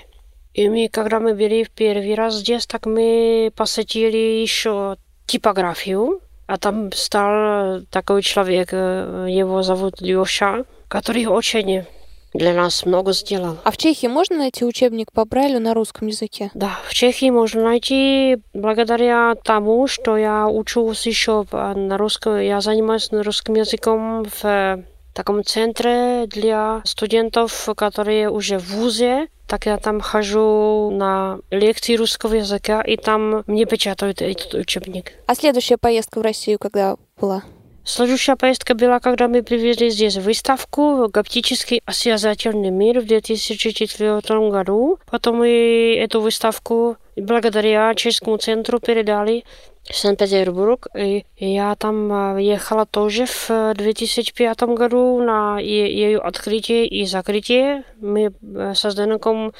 И 0.53 0.67
мы, 0.67 0.89
когда 0.91 1.19
мы 1.19 1.33
были 1.33 1.63
в 1.63 1.69
первый 1.69 2.15
раз 2.15 2.35
здесь, 2.35 2.65
так 2.65 2.85
мы 2.85 3.51
посетили 3.55 4.41
еще 4.41 4.97
типографию, 5.25 6.21
а 6.47 6.57
там 6.57 6.91
стал 6.91 7.81
такой 7.91 8.23
человек, 8.23 8.73
его 8.73 9.61
зовут 9.61 10.01
Леша, 10.01 10.65
который 10.87 11.27
очень 11.27 11.85
для 12.33 12.53
нас 12.53 12.85
много 12.85 13.13
сделал. 13.13 13.57
А 13.63 13.71
в 13.71 13.77
Чехии 13.77 14.07
можно 14.07 14.37
найти 14.37 14.65
учебник 14.65 15.11
по 15.11 15.25
Брайлю 15.25 15.59
на 15.59 15.73
русском 15.73 16.07
языке? 16.07 16.51
Да, 16.53 16.79
в 16.87 16.93
Чехии 16.93 17.29
можно 17.29 17.63
найти 17.63 18.37
благодаря 18.53 19.35
тому, 19.35 19.87
что 19.87 20.17
я 20.17 20.47
учусь 20.47 21.05
еще 21.07 21.45
на 21.51 21.97
русском, 21.97 22.39
я 22.39 22.61
занимаюсь 22.61 23.11
на 23.11 23.23
русском 23.23 23.55
языком 23.55 24.25
в 24.41 24.83
таком 25.19 25.43
центре 25.43 26.27
для 26.27 26.81
студентов, 26.85 27.67
которые 27.75 28.29
уже 28.29 28.57
в 28.57 28.69
ВУЗе. 28.69 29.27
Так 29.47 29.65
я 29.65 29.75
там 29.75 29.99
хожу 29.99 30.91
на 30.91 31.39
лекции 31.51 31.97
русского 31.97 32.35
языка, 32.35 32.81
и 32.81 32.95
там 32.95 33.43
мне 33.45 33.65
печатают 33.65 34.21
этот 34.21 34.53
учебник. 34.53 35.11
А 35.27 35.35
следующая 35.35 35.75
поездка 35.75 36.19
в 36.19 36.21
Россию 36.21 36.57
когда 36.57 36.95
была? 37.19 37.43
Следующая 37.83 38.37
поездка 38.37 38.75
была, 38.75 39.01
когда 39.01 39.27
мы 39.27 39.43
привезли 39.43 39.89
здесь 39.89 40.15
выставку 40.15 41.09
«Гаптический 41.11 41.81
осязательный 41.85 42.69
мир» 42.69 43.01
в 43.01 43.05
2004 43.05 44.21
году. 44.51 44.99
Потом 45.09 45.39
мы 45.39 45.97
эту 45.99 46.21
выставку 46.21 46.95
благодаря 47.17 47.93
Чешскому 47.93 48.37
центру 48.37 48.79
передали 48.79 49.43
Санкт-Петербург. 49.90 50.88
И 50.94 51.24
я 51.36 51.74
там 51.76 52.38
ехала 52.38 52.86
тоже 52.86 53.26
в 53.26 53.74
2005 53.74 54.62
году 54.62 55.20
на 55.22 55.58
ее 55.58 56.18
открытие 56.18 56.86
и 56.86 57.04
закрытие. 57.04 57.84
Мы 58.00 58.32
со 58.74 58.90
Зdenekом 58.90 59.52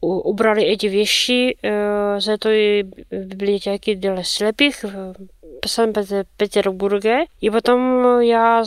убрали 0.00 0.62
эти 0.62 0.86
вещи 0.86 1.56
э, 1.62 2.18
с 2.20 2.28
этой 2.28 2.82
библиотеки 2.82 3.94
для 3.94 4.22
слепых 4.22 4.84
в 4.84 5.68
Санкт-Петербурге. 5.68 7.26
И 7.40 7.50
потом 7.50 8.20
я 8.20 8.64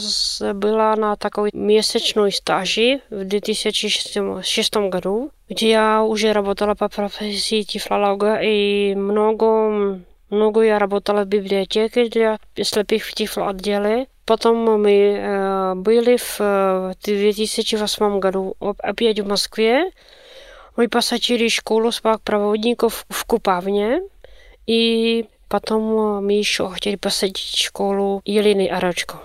была 0.54 0.96
на 0.96 1.16
такой 1.16 1.52
месячной 1.54 2.32
стаже 2.32 3.02
в 3.10 3.24
2006 3.24 4.76
году, 4.90 5.32
где 5.48 5.70
я 5.70 6.04
уже 6.04 6.34
работала 6.34 6.76
по 6.76 6.90
профессии 6.90 7.62
тифлолога 7.62 8.40
и 8.42 8.96
много 8.96 10.02
много 10.34 10.62
я 10.62 10.80
работала 10.80 11.24
в 11.24 11.28
библиотеке 11.28 12.08
для 12.08 12.40
слепых 12.62 13.04
в 13.04 13.14
тифлоотделе. 13.14 14.08
Потом 14.26 14.58
мы 14.58 14.92
э, 14.92 15.74
были 15.76 16.18
в 16.18 16.96
2008 17.04 18.20
году 18.20 18.56
опять 18.60 19.20
в 19.20 19.28
Москве. 19.28 19.92
Мы 20.76 20.88
посетили 20.88 21.48
школу 21.48 21.92
проводников 22.24 23.06
в 23.10 23.26
Купавне. 23.26 24.02
И 24.68 25.26
Потом 25.50 26.24
мы 26.24 26.34
еще 26.34 26.70
хотели 26.70 26.96
посадить 26.96 27.58
школу 27.58 28.22
Елены 28.24 28.68
Арочко. 28.68 29.18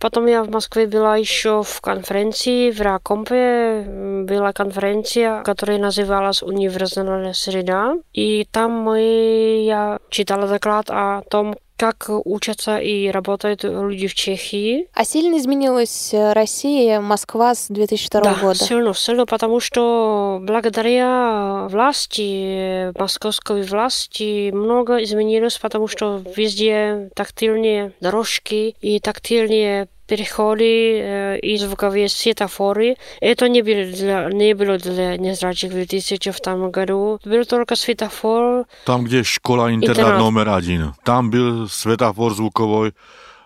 Потом 0.00 0.26
я 0.26 0.42
в 0.42 0.50
Москве 0.50 0.86
была 0.86 1.16
еще 1.16 1.62
в 1.62 1.80
конференции 1.82 2.70
в 2.70 2.80
Ракомпе. 2.80 3.84
Была 4.26 4.54
конференция, 4.54 5.42
которая 5.42 5.78
называлась 5.78 6.42
«Универсальная 6.42 7.34
среда». 7.34 7.96
И 8.14 8.46
там 8.50 8.72
мы, 8.72 9.62
я 9.66 9.98
читала 10.08 10.48
доклад 10.48 10.86
о 10.88 11.20
том, 11.28 11.56
как 11.77 12.09
учатся 12.09 12.77
и 12.77 13.09
работают 13.09 13.63
люди 13.63 14.07
в 14.07 14.15
Чехии. 14.15 14.87
А 14.93 15.03
сильно 15.03 15.37
изменилась 15.37 16.13
э, 16.13 16.33
Россия, 16.33 17.01
Москва 17.01 17.55
с 17.55 17.67
2002 17.67 18.21
да, 18.21 18.33
года? 18.35 18.55
сильно, 18.55 18.93
сильно, 18.93 19.25
потому 19.25 19.59
что 19.59 20.39
благодаря 20.41 21.67
власти, 21.69 22.97
московской 22.97 23.63
власти, 23.63 24.51
много 24.51 25.03
изменилось, 25.03 25.57
потому 25.57 25.87
что 25.87 26.21
везде 26.35 27.09
тактильные 27.15 27.93
дорожки 27.99 28.75
и 28.81 28.99
тактильные 28.99 29.87
переходы 30.06 30.64
э, 30.64 31.38
и 31.40 31.56
звуковые 31.56 32.08
светофоры. 32.08 32.96
Это 33.20 33.48
не 33.48 33.62
было 33.62 33.84
для, 33.84 34.28
не 34.30 34.54
было 34.54 34.78
для 34.78 35.16
незрячих 35.16 35.70
в 35.70 35.74
2002 35.74 36.70
году. 36.70 37.20
Был 37.24 37.44
только 37.44 37.76
светофор. 37.76 38.66
Там, 38.84 39.04
где 39.04 39.22
школа 39.22 39.72
интернат, 39.72 39.98
интернат 39.98 40.18
номер 40.18 40.48
один. 40.48 40.94
Там 41.04 41.30
был 41.30 41.68
светофор 41.68 42.34
звуковой 42.34 42.92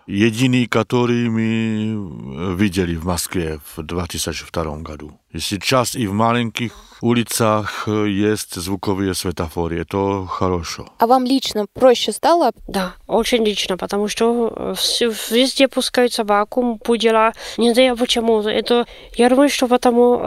jediný, 0.06 0.66
который 0.66 1.28
мы 1.28 2.56
видели 2.56 2.96
в 2.96 3.04
Москве 3.04 3.60
в 3.76 3.82
2002 3.82 4.76
году. 4.78 5.17
Сейчас 5.37 5.95
и 5.95 6.07
в 6.07 6.13
маленьких 6.13 6.71
улицах 7.01 7.87
есть 7.87 8.55
звуковые 8.55 9.13
светофоры. 9.13 9.79
Это 9.79 10.25
хорошо. 10.27 10.85
А 10.97 11.07
вам 11.07 11.23
лично 11.25 11.65
проще 11.73 12.11
стало? 12.11 12.51
Да, 12.67 12.95
очень 13.07 13.45
лично, 13.45 13.77
потому 13.77 14.07
что 14.09 14.75
везде 15.31 15.67
пускают 15.67 16.11
собаку, 16.11 16.77
пудела. 16.83 17.31
Не 17.57 17.73
знаю 17.73 17.95
почему. 17.95 18.41
Это, 18.41 18.85
я 19.15 19.29
думаю, 19.29 19.49
что 19.49 19.67
потому, 19.67 20.17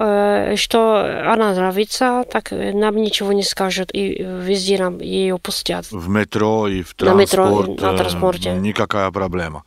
что 0.56 1.32
она 1.32 1.52
нравится, 1.52 2.24
так 2.30 2.52
нам 2.52 2.96
ничего 2.96 3.32
не 3.32 3.42
скажут, 3.42 3.90
и 3.92 4.22
везде 4.22 4.78
нам 4.78 4.98
ее 4.98 5.38
пустят. 5.38 5.86
В 5.90 6.08
метро 6.08 6.68
и 6.68 6.82
в 6.82 6.94
транспорт, 6.94 7.16
на 7.16 7.20
метро, 7.20 7.64
и 7.64 7.92
на 7.92 7.98
транспорте. 7.98 8.52
никакая 8.52 9.10
проблема. 9.10 9.64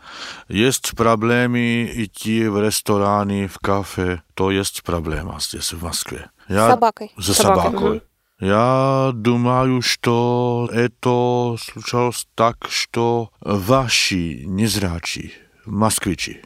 Есть 0.49 0.97
проблемы 0.97 1.91
идти 1.93 2.47
в 2.49 2.61
рестораны, 2.61 3.49
в 3.49 3.59
кафе. 3.59 4.23
То 4.35 4.51
есть 4.51 4.83
проблема 4.83 5.39
здесь 5.41 5.73
в 5.73 5.83
Москве. 5.83 6.31
Я... 6.49 6.67
С 6.67 6.71
собакой. 6.71 7.13
За 7.17 7.35
собакой. 7.35 7.65
собакой. 7.65 8.03
Я 8.41 9.11
думаю, 9.13 9.83
что 9.83 10.69
это 10.73 11.57
случалось 11.61 12.27
так, 12.35 12.69
что 12.71 13.31
ваши 13.41 14.45
незрячие 14.47 15.33
москвичи, 15.67 16.43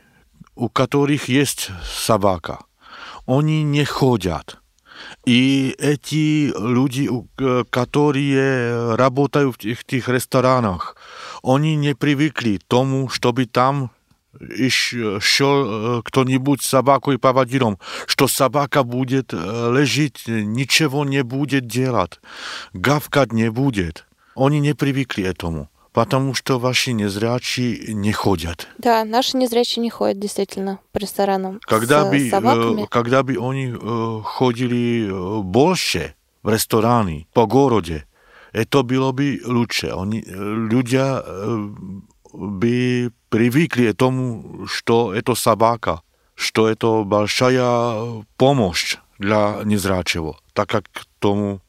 у 0.57 0.68
которых 0.68 1.28
есть 1.28 1.70
собака, 1.84 2.64
они 3.26 3.62
не 3.62 3.84
ходят. 3.84 4.59
И 5.24 5.74
эти 5.78 6.52
люди, 6.59 7.09
которые 7.70 8.96
работают 8.96 9.62
в 9.62 9.64
этих 9.64 10.09
ресторанах, 10.09 10.96
они 11.42 11.76
не 11.76 11.94
привыкли 11.94 12.57
к 12.57 12.64
тому, 12.64 13.09
чтобы 13.09 13.46
там 13.46 13.90
шел 14.69 16.01
кто-нибудь 16.03 16.61
с 16.61 16.67
собакой 16.67 17.17
поводиром, 17.17 17.80
что 18.05 18.27
собака 18.27 18.84
будет 18.84 19.34
лежать, 19.34 20.23
ничего 20.27 21.05
не 21.05 21.23
будет 21.23 21.67
делать, 21.67 22.19
гавкать 22.73 23.34
не 23.34 23.49
будет. 23.51 24.05
Они 24.36 24.59
не 24.59 24.73
привыкли 24.73 25.23
этому. 25.25 25.69
Потому 25.91 26.36
что 26.36 26.59
ваши 26.59 26.93
незрячие 26.93 27.93
не 27.95 28.11
ходят. 28.13 28.67
Да, 28.77 29.03
наши 29.03 29.38
незрячие 29.38 29.82
не 29.82 29.89
ходят 29.89 30.19
действительно 30.19 30.80
по 30.91 30.99
ресторанам 30.99 31.59
когда 31.61 32.05
с 32.05 32.09
бы, 32.11 32.30
собаками. 32.30 32.88
Когда 32.89 33.23
бы 33.23 33.34
они 33.34 33.73
ходили 34.23 35.41
больше 35.41 36.13
в 36.43 36.49
рестораны 36.53 37.27
по 37.34 37.47
городе, 37.47 38.05
это 38.53 38.84
было 38.84 39.11
бы 39.11 39.41
лучше. 39.43 39.88
Они, 39.88 40.23
люди 40.27 40.95
by 42.34 43.11
привыкли 43.30 43.91
к 43.91 43.97
тому, 43.97 44.65
что 44.65 45.13
это 45.13 45.36
собака, 45.36 46.01
что 46.36 46.67
это 46.67 47.03
большая 47.03 48.25
помощь 48.38 48.97
для 49.17 49.61
незрячего, 49.63 50.38
так 50.53 50.69
как 50.69 50.86
тому 51.19 51.61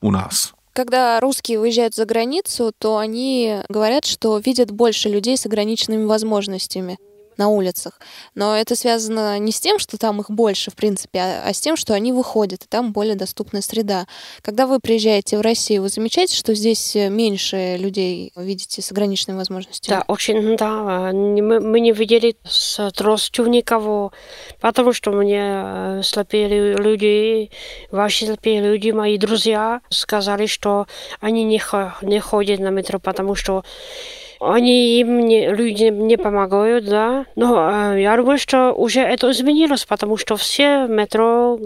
у 0.00 0.10
нас. 0.10 0.54
Когда 0.72 1.20
русские 1.20 1.60
уезжают 1.60 1.94
за 1.94 2.04
границу, 2.04 2.72
то 2.76 2.98
они 2.98 3.60
говорят, 3.68 4.04
что 4.04 4.38
видят 4.38 4.72
больше 4.72 5.08
людей 5.08 5.36
с 5.36 5.46
ограниченными 5.46 6.04
возможностями. 6.04 6.98
На 7.38 7.48
улицах. 7.48 8.00
Но 8.34 8.56
это 8.56 8.76
связано 8.76 9.38
не 9.38 9.52
с 9.52 9.60
тем, 9.60 9.78
что 9.78 9.98
там 9.98 10.20
их 10.20 10.30
больше, 10.30 10.70
в 10.70 10.74
принципе, 10.74 11.20
а, 11.20 11.42
а 11.46 11.52
с 11.52 11.60
тем, 11.60 11.76
что 11.76 11.94
они 11.94 12.12
выходят, 12.12 12.64
и 12.64 12.66
там 12.68 12.92
более 12.92 13.14
доступная 13.14 13.62
среда. 13.62 14.06
Когда 14.42 14.66
вы 14.66 14.80
приезжаете 14.80 15.38
в 15.38 15.40
Россию, 15.40 15.82
вы 15.82 15.88
замечаете, 15.88 16.36
что 16.36 16.54
здесь 16.54 16.94
меньше 16.94 17.76
людей 17.78 18.32
видите 18.36 18.82
с 18.82 18.90
ограниченными 18.92 19.38
возможностями? 19.38 19.96
Да, 19.96 20.04
очень, 20.08 20.56
да. 20.56 21.10
Мы, 21.12 21.60
мы 21.60 21.80
не 21.80 21.92
видели 21.92 22.36
с 22.44 22.90
тростью 22.92 23.46
никого, 23.46 24.12
потому 24.60 24.92
что 24.92 25.10
мне 25.10 25.42
э, 25.42 26.00
слепые 26.02 26.74
люди, 26.76 27.50
ваши 27.90 28.26
слепые 28.26 28.60
люди, 28.60 28.90
мои 28.90 29.18
друзья 29.18 29.80
сказали, 29.88 30.46
что 30.46 30.86
они 31.20 31.44
не, 31.44 31.60
не 32.02 32.20
ходят 32.20 32.60
на 32.60 32.68
метро, 32.68 32.98
потому 32.98 33.34
что 33.34 33.64
они 34.43 34.99
им 34.99 35.25
не, 35.25 35.51
люди 35.53 35.85
не 35.85 36.17
помогают, 36.17 36.85
да. 36.85 37.25
Но 37.35 37.93
э, 37.93 38.01
я 38.01 38.15
думаю, 38.17 38.37
что 38.37 38.73
уже 38.73 39.01
это 39.01 39.31
изменилось, 39.31 39.85
потому 39.85 40.17
что 40.17 40.35
все 40.35 40.87
метро 40.87 41.59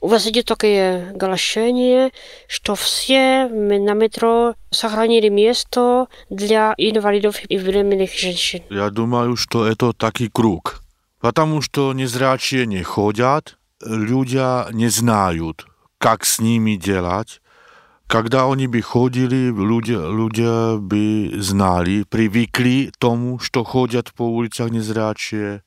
у 0.00 0.08
вас 0.08 0.26
идет 0.26 0.46
такое 0.46 1.10
оглашение, 1.10 2.10
что 2.46 2.74
все 2.74 3.48
на 3.48 3.94
метро 3.94 4.54
сохранили 4.70 5.28
место 5.28 6.06
для 6.30 6.74
инвалидов 6.76 7.36
и 7.48 7.58
временных 7.58 8.12
женщин. 8.12 8.62
Я 8.70 8.90
думаю, 8.90 9.36
что 9.36 9.66
это 9.66 9.92
такой 9.92 10.28
круг. 10.28 10.82
Потому 11.20 11.62
что 11.62 11.92
незрячие 11.92 12.66
не 12.66 12.82
ходят, 12.82 13.56
люди 13.84 14.72
не 14.72 14.88
знают, 14.88 15.66
как 15.98 16.24
с 16.24 16.38
ними 16.38 16.76
делать, 16.76 17.40
когда 18.12 18.50
они 18.50 18.66
by 18.66 18.80
chodili, 18.80 19.52
ľudia, 19.52 20.00
ľudia 20.08 20.80
by 20.80 21.36
znali, 21.38 22.04
привыкли 22.08 22.90
tomu, 22.98 23.38
что 23.38 23.64
ходят 23.64 24.12
по 24.14 24.22
улицах 24.22 24.70
незрячие, 24.70 25.62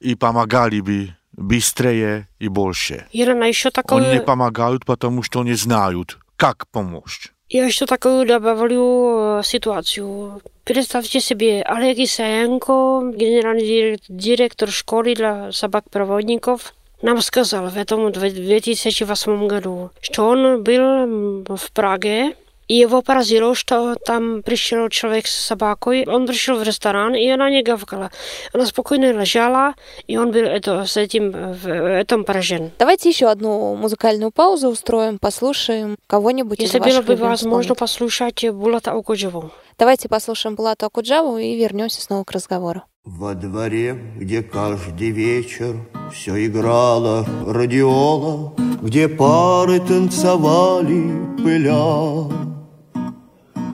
и 0.00 0.14
помогали 0.14 0.80
бы 0.80 1.16
быстрее 1.32 2.28
и 2.38 2.48
больше. 2.48 3.06
Ирина, 3.12 3.44
еще 3.44 3.70
такое... 3.70 4.04
Они 4.04 4.18
не 4.18 4.20
помогают, 4.20 4.84
потому 4.84 5.22
что 5.22 5.42
не 5.42 5.54
знают, 5.54 6.18
как 6.36 6.68
помочь. 6.68 7.32
Я 7.48 7.64
еще 7.64 7.86
такую 7.86 8.26
добавлю 8.26 9.40
ситуацию. 9.44 10.42
Представьте 10.64 11.20
себе, 11.20 11.62
Олег 11.62 11.98
Исаенко, 11.98 13.12
генеральный 13.14 14.00
директор 14.08 14.68
школы 14.68 15.14
для 15.14 15.52
собак-проводников, 15.52 16.74
нам 17.01 17.21
сказал 17.21 17.67
в 17.67 17.77
этом 17.77 18.11
2008 18.11 19.47
году, 19.47 19.91
что 20.01 20.27
он 20.27 20.63
был 20.63 21.57
в 21.57 21.71
Праге, 21.73 22.35
и 22.67 22.75
его 22.75 23.01
поразило, 23.01 23.53
что 23.53 23.95
там 23.95 24.43
пришел 24.43 24.87
человек 24.87 25.27
с 25.27 25.35
собакой. 25.35 26.05
Он 26.07 26.25
пришел 26.25 26.55
в 26.55 26.63
ресторан, 26.63 27.13
и 27.15 27.27
она 27.27 27.49
не 27.49 27.63
гавкала. 27.63 28.11
Она 28.53 28.65
спокойно 28.65 29.11
лежала, 29.11 29.73
и 30.07 30.15
он 30.15 30.31
был 30.31 30.43
это, 30.43 30.85
с 30.85 30.95
этим 30.95 31.31
в 31.51 31.67
этом 31.67 32.23
поражен. 32.23 32.71
Давайте 32.79 33.09
еще 33.09 33.27
одну 33.27 33.75
музыкальную 33.75 34.31
паузу 34.31 34.69
устроим, 34.69 35.19
послушаем 35.19 35.97
кого-нибудь 36.07 36.59
Если 36.59 36.77
из 36.77 36.83
было 36.83 37.01
бы 37.01 37.15
возможно 37.17 37.73
исполнителей. 37.73 37.75
послушать 37.75 38.49
Булата 38.51 38.93
Окуджеву. 38.93 39.51
Давайте 39.77 40.07
послушаем 40.07 40.55
Булату 40.55 40.85
Акуджаву 40.85 41.37
и 41.39 41.57
вернемся 41.57 42.01
снова 42.01 42.23
к 42.23 42.31
разговору. 42.31 42.83
Во 43.03 43.33
дворе, 43.33 43.99
где 44.15 44.43
каждый 44.43 45.09
вечер 45.09 45.75
все 46.13 46.45
играла 46.45 47.25
радиола, 47.47 48.53
Где 48.83 49.07
пары 49.07 49.79
танцевали, 49.79 51.11
пыля. 51.43 52.29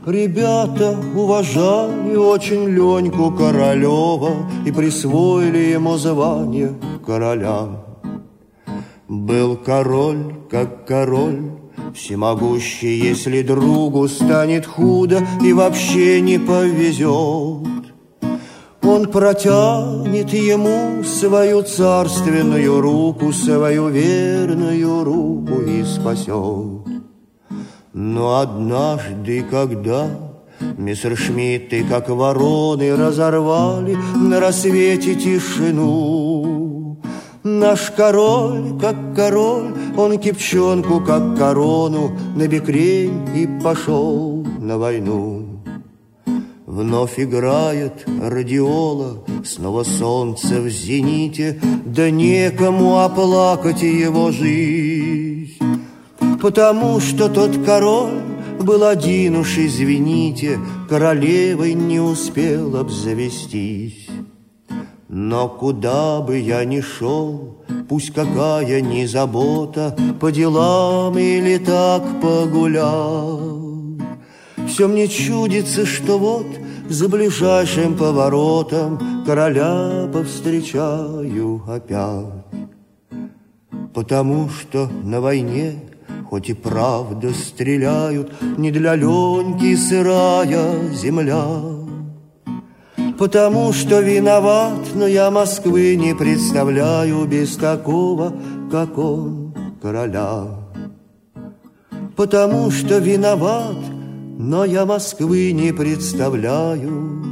Ребята 0.06 0.98
уважали 1.14 2.16
очень 2.16 2.70
Леньку 2.70 3.32
Королева 3.32 4.50
И 4.66 4.72
присвоили 4.72 5.74
ему 5.74 5.98
звание 5.98 6.74
короля. 7.06 7.84
Был 9.10 9.58
король, 9.58 10.36
как 10.50 10.88
король, 10.88 11.52
всемогущий, 11.94 12.98
если 12.98 13.42
другу 13.42 14.08
станет 14.08 14.66
худо 14.66 15.20
и 15.44 15.52
вообще 15.52 16.22
не 16.22 16.40
повезет. 16.40 17.77
Он 18.88 19.12
протянет 19.12 20.32
ему 20.32 21.04
свою 21.04 21.62
царственную 21.62 22.80
руку, 22.80 23.34
свою 23.34 23.90
верную 23.90 25.04
руку 25.04 25.62
и 25.62 25.84
спасет. 25.84 26.88
Но 27.94 28.40
однажды, 28.40 29.44
когда 29.52 30.08
Мессершмитты, 30.78 31.84
как 31.84 32.10
вороны, 32.10 32.96
разорвали 32.96 33.98
на 34.16 34.40
рассвете 34.40 35.16
тишину, 35.16 36.98
Наш 37.44 37.92
король, 37.92 38.78
как 38.80 39.16
король, 39.16 39.74
он 39.96 40.18
кипчонку, 40.18 41.00
как 41.00 41.38
корону, 41.38 42.12
на 42.36 42.48
бекрень 42.48 43.26
и 43.36 43.48
пошел 43.64 44.46
на 44.60 44.78
войну. 44.78 45.47
Вновь 46.78 47.20
играет 47.20 48.06
радиола, 48.22 49.24
снова 49.44 49.84
солнце 49.84 50.62
в 50.62 50.70
зените, 50.70 51.60
Да 51.84 52.12
некому 52.12 53.00
оплакать 53.00 53.82
его 53.82 54.32
жизнь. 54.32 55.58
Потому 56.40 57.00
что 57.00 57.30
тот 57.30 57.58
король 57.66 58.22
был 58.60 58.84
один 58.84 59.38
уж, 59.38 59.58
извините, 59.58 60.60
Королевой 60.88 61.74
не 61.74 62.00
успел 62.00 62.78
обзавестись. 62.78 64.08
Но 65.10 65.50
куда 65.50 66.22
бы 66.22 66.38
я 66.38 66.64
ни 66.64 66.82
шел, 66.82 67.58
пусть 67.90 68.14
какая 68.14 68.82
ни 68.82 69.04
забота, 69.06 69.98
По 70.20 70.32
делам 70.32 71.18
или 71.18 71.58
так 71.58 72.04
погулял, 72.22 73.64
все 74.68 74.88
мне 74.88 75.08
чудится, 75.08 75.88
что 75.88 76.20
вот 76.20 76.46
за 76.90 77.10
ближайшим 77.10 77.96
поворотом 77.96 79.24
Короля 79.26 80.10
повстречаю 80.12 81.62
опять. 81.68 82.26
Потому 83.94 84.50
что 84.50 84.90
на 85.04 85.22
войне 85.22 85.76
Хоть 86.30 86.50
и 86.50 86.54
правда 86.54 87.34
стреляют 87.34 88.32
Не 88.58 88.72
для 88.72 88.96
Леньки 88.96 89.76
сырая 89.76 90.90
земля. 90.94 91.78
Потому 93.18 93.74
что 93.74 94.00
виноват, 94.02 94.94
но 94.94 95.08
я 95.08 95.32
Москвы 95.32 95.96
не 95.96 96.14
представляю 96.14 97.26
Без 97.26 97.56
такого, 97.56 98.34
как 98.70 98.98
он, 98.98 99.56
короля. 99.82 100.44
Потому 102.16 102.70
что 102.70 103.00
виноват, 103.00 103.78
но 104.38 104.66
я 104.66 104.86
Москвы 104.86 105.52
не 105.52 105.74
представляю 105.74 107.26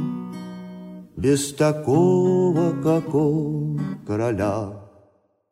Без 1.16 1.54
такого, 1.54 2.82
как 2.82 3.14
он, 3.14 3.80
короля. 4.06 4.82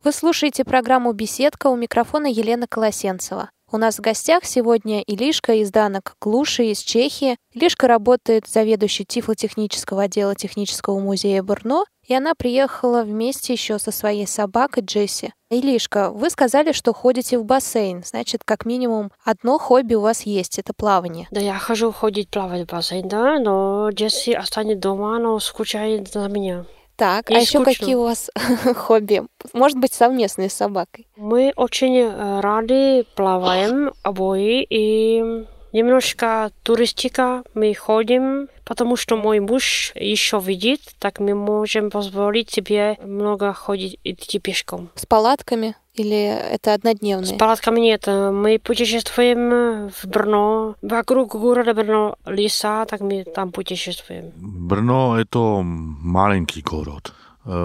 Вы 0.03 0.13
слушаете 0.13 0.65
программу 0.65 1.13
«Беседка» 1.13 1.69
у 1.69 1.77
микрофона 1.77 2.27
Елена 2.27 2.67
Колосенцева. 2.67 3.51
У 3.75 3.77
нас 3.77 3.97
в 3.97 4.03
гостях 4.03 4.45
сегодня 4.45 5.03
Илишка 5.03 5.55
из 5.55 5.73
Данок 5.73 6.15
Глуши 6.21 6.67
из 6.67 6.79
Чехии. 6.79 7.37
Илишка 7.53 7.89
работает 7.89 8.47
заведующей 8.47 9.05
тифлотехнического 9.05 10.05
отдела 10.05 10.37
Технического 10.37 11.01
музея 11.01 11.43
Брно, 11.43 11.85
и 12.07 12.15
она 12.15 12.37
приехала 12.37 13.03
вместе 13.03 13.53
еще 13.53 13.81
со 13.81 13.91
своей 13.91 14.29
собакой 14.29 14.85
Джесси. 14.85 15.33
Илишка, 15.51 16.11
вы 16.11 16.31
сказали, 16.31 16.71
что 16.71 16.95
ходите 16.95 17.37
в 17.37 17.45
бассейн. 17.45 18.05
Значит, 18.05 18.43
как 18.45 18.65
минимум 18.65 19.11
одно 19.25 19.59
хобби 19.59 19.95
у 19.95 20.03
вас 20.03 20.23
есть— 20.23 20.57
это 20.61 20.73
плавание. 20.73 21.27
Да, 21.33 21.41
я 21.41 21.59
хожу 21.59 21.91
ходить 21.91 22.31
плавать 22.31 22.69
в 22.69 22.71
бассейн, 22.71 23.09
да, 23.09 23.41
но 23.41 23.91
Джесси 23.91 24.35
останется 24.35 24.83
дома, 24.83 25.19
но 25.19 25.41
скучает 25.41 26.13
за 26.13 26.29
меня. 26.29 26.65
Так, 26.97 27.31
Ей 27.31 27.39
а 27.39 27.41
еще 27.41 27.61
скучно. 27.61 27.65
какие 27.75 27.95
у 27.97 28.03
вас 28.05 28.31
хобби? 28.77 29.23
Может 29.53 29.79
быть, 29.79 29.93
совместные 29.93 30.49
с 30.49 30.55
собакой? 30.55 31.07
Мы 31.17 31.53
очень 31.57 31.97
э, 31.99 32.41
рады 32.41 33.05
плаваем 33.17 33.93
обои 34.03 34.65
и 34.69 35.45
немножко 35.75 36.51
туристика 36.63 37.43
мы 37.53 37.75
ходим, 37.75 38.49
потому 38.65 38.97
что 38.97 39.17
мой 39.17 39.41
муж 39.41 39.93
еще 39.95 40.41
видит, 40.41 40.81
так 40.99 41.21
мы 41.21 41.35
можем 41.35 41.91
позволить 41.91 42.51
себе 42.51 42.97
много 43.05 43.53
ходить 43.53 43.99
идти 44.05 44.39
пешком. 44.39 44.89
С 44.95 45.05
палатками? 45.05 45.75
Или 45.95 46.17
это 46.17 46.73
С 46.73 46.75
однодневные? 46.75 47.39
палатками 47.39 47.81
нет. 47.81 48.07
Мы 48.07 48.59
путешествуем 48.59 49.91
в 49.91 50.07
Брно, 50.07 50.75
вокруг 50.83 51.37
города 51.37 51.73
Брно 51.75 52.17
леса, 52.27 52.85
так 52.87 53.01
мы 53.01 53.25
там 53.25 53.53
путешествуем. 53.53 54.33
Brno 54.37 55.17
je 55.21 55.25
to 55.31 55.63
маленький 55.63 56.63
город. 56.63 57.13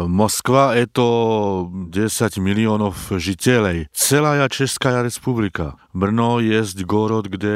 Moskva 0.08 0.76
je 0.76 0.86
to 0.92 1.08
10 1.72 2.44
milionov 2.44 3.00
žitelej. 3.16 3.88
Celá 3.96 4.36
je 4.36 4.64
Česká 4.64 5.00
republika. 5.00 5.80
Brno 5.96 6.44
je 6.44 6.60
gorod, 6.84 7.32
kde 7.32 7.56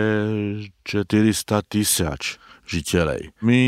400 0.87 1.61
tisíc 1.67 2.39
žitelej. 2.63 3.35
My 3.43 3.59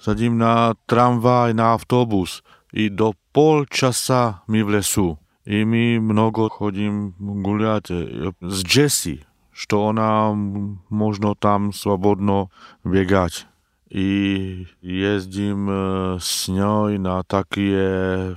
sadím 0.00 0.40
na 0.40 0.72
tramvaj, 0.88 1.52
na 1.52 1.76
autobus 1.76 2.40
i 2.72 2.88
do 2.88 3.12
pol 3.32 3.68
časa 3.68 4.40
mi 4.48 4.64
v 4.64 4.80
lesu. 4.80 5.20
I 5.44 5.64
my 5.64 6.00
mnogo 6.00 6.48
chodím 6.48 7.16
guľať 7.18 7.84
e, 7.90 7.94
s 8.44 8.58
Jessie, 8.62 9.24
što 9.50 9.90
ona 9.90 10.30
možno 10.88 11.34
tam 11.34 11.72
svobodno 11.72 12.52
biegať 12.86 13.49
i 13.90 14.66
jezdím 14.82 15.66
e, 15.66 15.74
s 16.22 16.46
ňou 16.46 16.94
na 16.98 17.26
také 17.26 17.74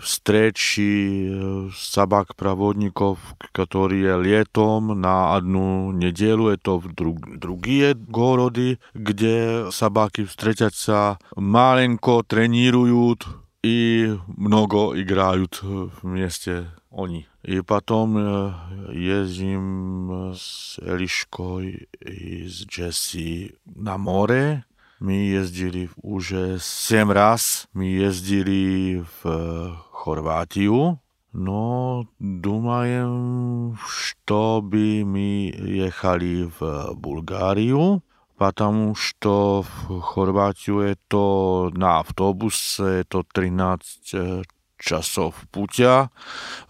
vstreči 0.02 0.90
e, 0.90 1.30
sabak 1.70 2.34
pravodníkov, 2.34 3.22
ktorý 3.54 4.10
je 4.10 4.16
lietom 4.18 4.98
na 4.98 5.38
jednu 5.38 5.94
nedelu, 5.94 6.58
je 6.58 6.58
to 6.58 6.74
v 6.82 6.86
dru- 6.98 7.30
druhé 7.38 7.94
gorody, 7.94 8.82
kde 8.98 9.70
sabáky 9.70 10.26
vstreťať 10.26 10.74
sa 10.74 11.00
malenko 11.38 12.26
trenírujú 12.26 13.22
i 13.64 14.10
mnogo 14.28 14.98
igrajú 14.98 15.46
v 15.88 16.00
mieste 16.04 16.68
oni. 16.90 17.30
I 17.46 17.62
potom 17.62 18.18
e, 18.18 18.24
jezdím 18.90 20.10
s 20.34 20.80
Eliškou 20.82 21.62
i 21.62 22.50
s 22.50 22.66
Jessie 22.66 23.54
na 23.70 24.02
more, 24.02 24.66
my 25.03 25.27
jezdili 25.27 25.89
už 26.03 26.35
7 26.59 27.11
raz, 27.11 27.67
my 27.75 27.87
jezdili 27.87 28.99
v 29.23 29.27
Chorvátiu, 29.91 30.99
no 31.35 32.05
думаем, 32.21 33.77
что 33.87 34.61
by 34.65 35.05
my 35.05 35.53
jechali 35.55 36.51
v 36.61 36.91
Bulgáriu, 36.95 38.03
потому 38.39 38.95
что 38.95 39.63
в 39.63 40.01
Хорватию 40.01 40.81
это 40.81 41.71
на 41.79 41.99
автобусе 42.01 42.85
это 43.03 43.23
13 43.33 44.45
часов 44.79 45.35
путя, 45.51 46.11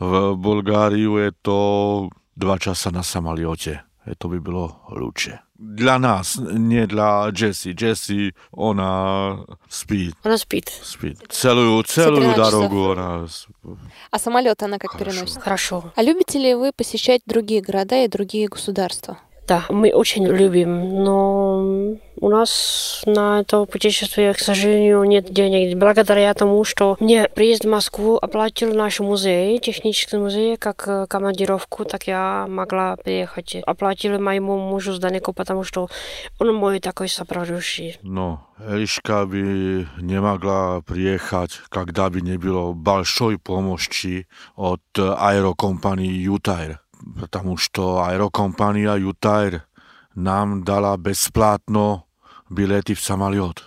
в 0.00 0.34
Bulgáriu 0.34 1.16
je 1.16 1.32
to 1.42 2.08
2 2.36 2.58
časa 2.58 2.90
na 2.90 3.02
samoliote. 3.02 3.80
To 4.18 4.28
by 4.28 4.40
bylo 4.40 4.80
lúče 4.90 5.38
Dla 5.63 5.99
nás, 5.99 6.39
nie 6.53 6.87
dla 6.87 7.31
Jessie. 7.41 7.73
Jessie, 7.81 8.31
ona 8.51 9.37
спит. 9.69 10.15
Она 10.23 10.37
спит. 10.37 10.69
Спит. 10.83 11.17
Целую, 11.29 11.83
целую 11.83 12.35
дорогу 12.35 12.91
она... 12.91 13.27
А 14.11 14.19
самолет 14.19 14.61
она 14.63 14.77
как 14.77 14.91
Хорошо. 14.91 15.11
переносит? 15.11 15.41
Хорошо. 15.41 15.83
А 15.95 16.03
любите 16.03 16.39
ли 16.39 16.53
вы 16.53 16.71
посещать 16.71 17.21
другие 17.25 17.61
города 17.61 18.03
и 18.03 18.07
другие 18.07 18.47
государства? 18.47 19.17
Да, 19.47 19.65
мы 19.69 19.91
очень 19.91 20.25
любим, 20.25 21.03
но 21.03 21.97
у 22.15 22.29
нас 22.29 23.03
на 23.05 23.41
это 23.41 23.65
путешествие, 23.65 24.33
к 24.33 24.39
сожалению, 24.39 25.03
нет 25.03 25.33
денег. 25.33 25.77
Благодаря 25.77 26.33
тому, 26.33 26.63
что 26.63 26.95
мне 27.01 27.27
приезд 27.27 27.65
в 27.65 27.69
Москву 27.69 28.17
оплатил 28.21 28.73
наш 28.73 29.01
музей, 29.01 29.59
технический 29.59 30.17
музей, 30.17 30.55
как 30.55 30.87
э, 30.87 31.05
командировку, 31.07 31.83
так 31.83 32.07
я 32.07 32.45
могла 32.47 32.95
приехать. 32.95 33.57
Оплатили 33.65 34.17
моему 34.17 34.57
мужу 34.57 34.93
Зданику, 34.93 35.33
потому 35.33 35.65
что 35.65 35.89
он 36.39 36.55
мой 36.55 36.79
такой 36.79 37.09
сопровождающий. 37.09 37.97
No, 38.01 38.37
Eliška 38.63 39.25
by 39.27 39.43
nemagla 39.99 40.87
priechať, 40.87 41.67
когда 41.67 42.07
by 42.07 42.21
nebylo 42.23 42.73
большой 42.73 43.37
помощи 43.37 44.27
od 44.55 44.81
aerokompanii 44.95 46.23
Utair. 47.02 47.20
Потому 47.20 47.56
что 47.56 48.02
aerokompania 48.02 48.94
Utair 48.94 49.60
nám 50.16 50.64
dala 50.64 50.96
bezplatno 50.96 52.02
bilety 52.50 52.94
v 52.94 53.00
samolет. 53.00 53.64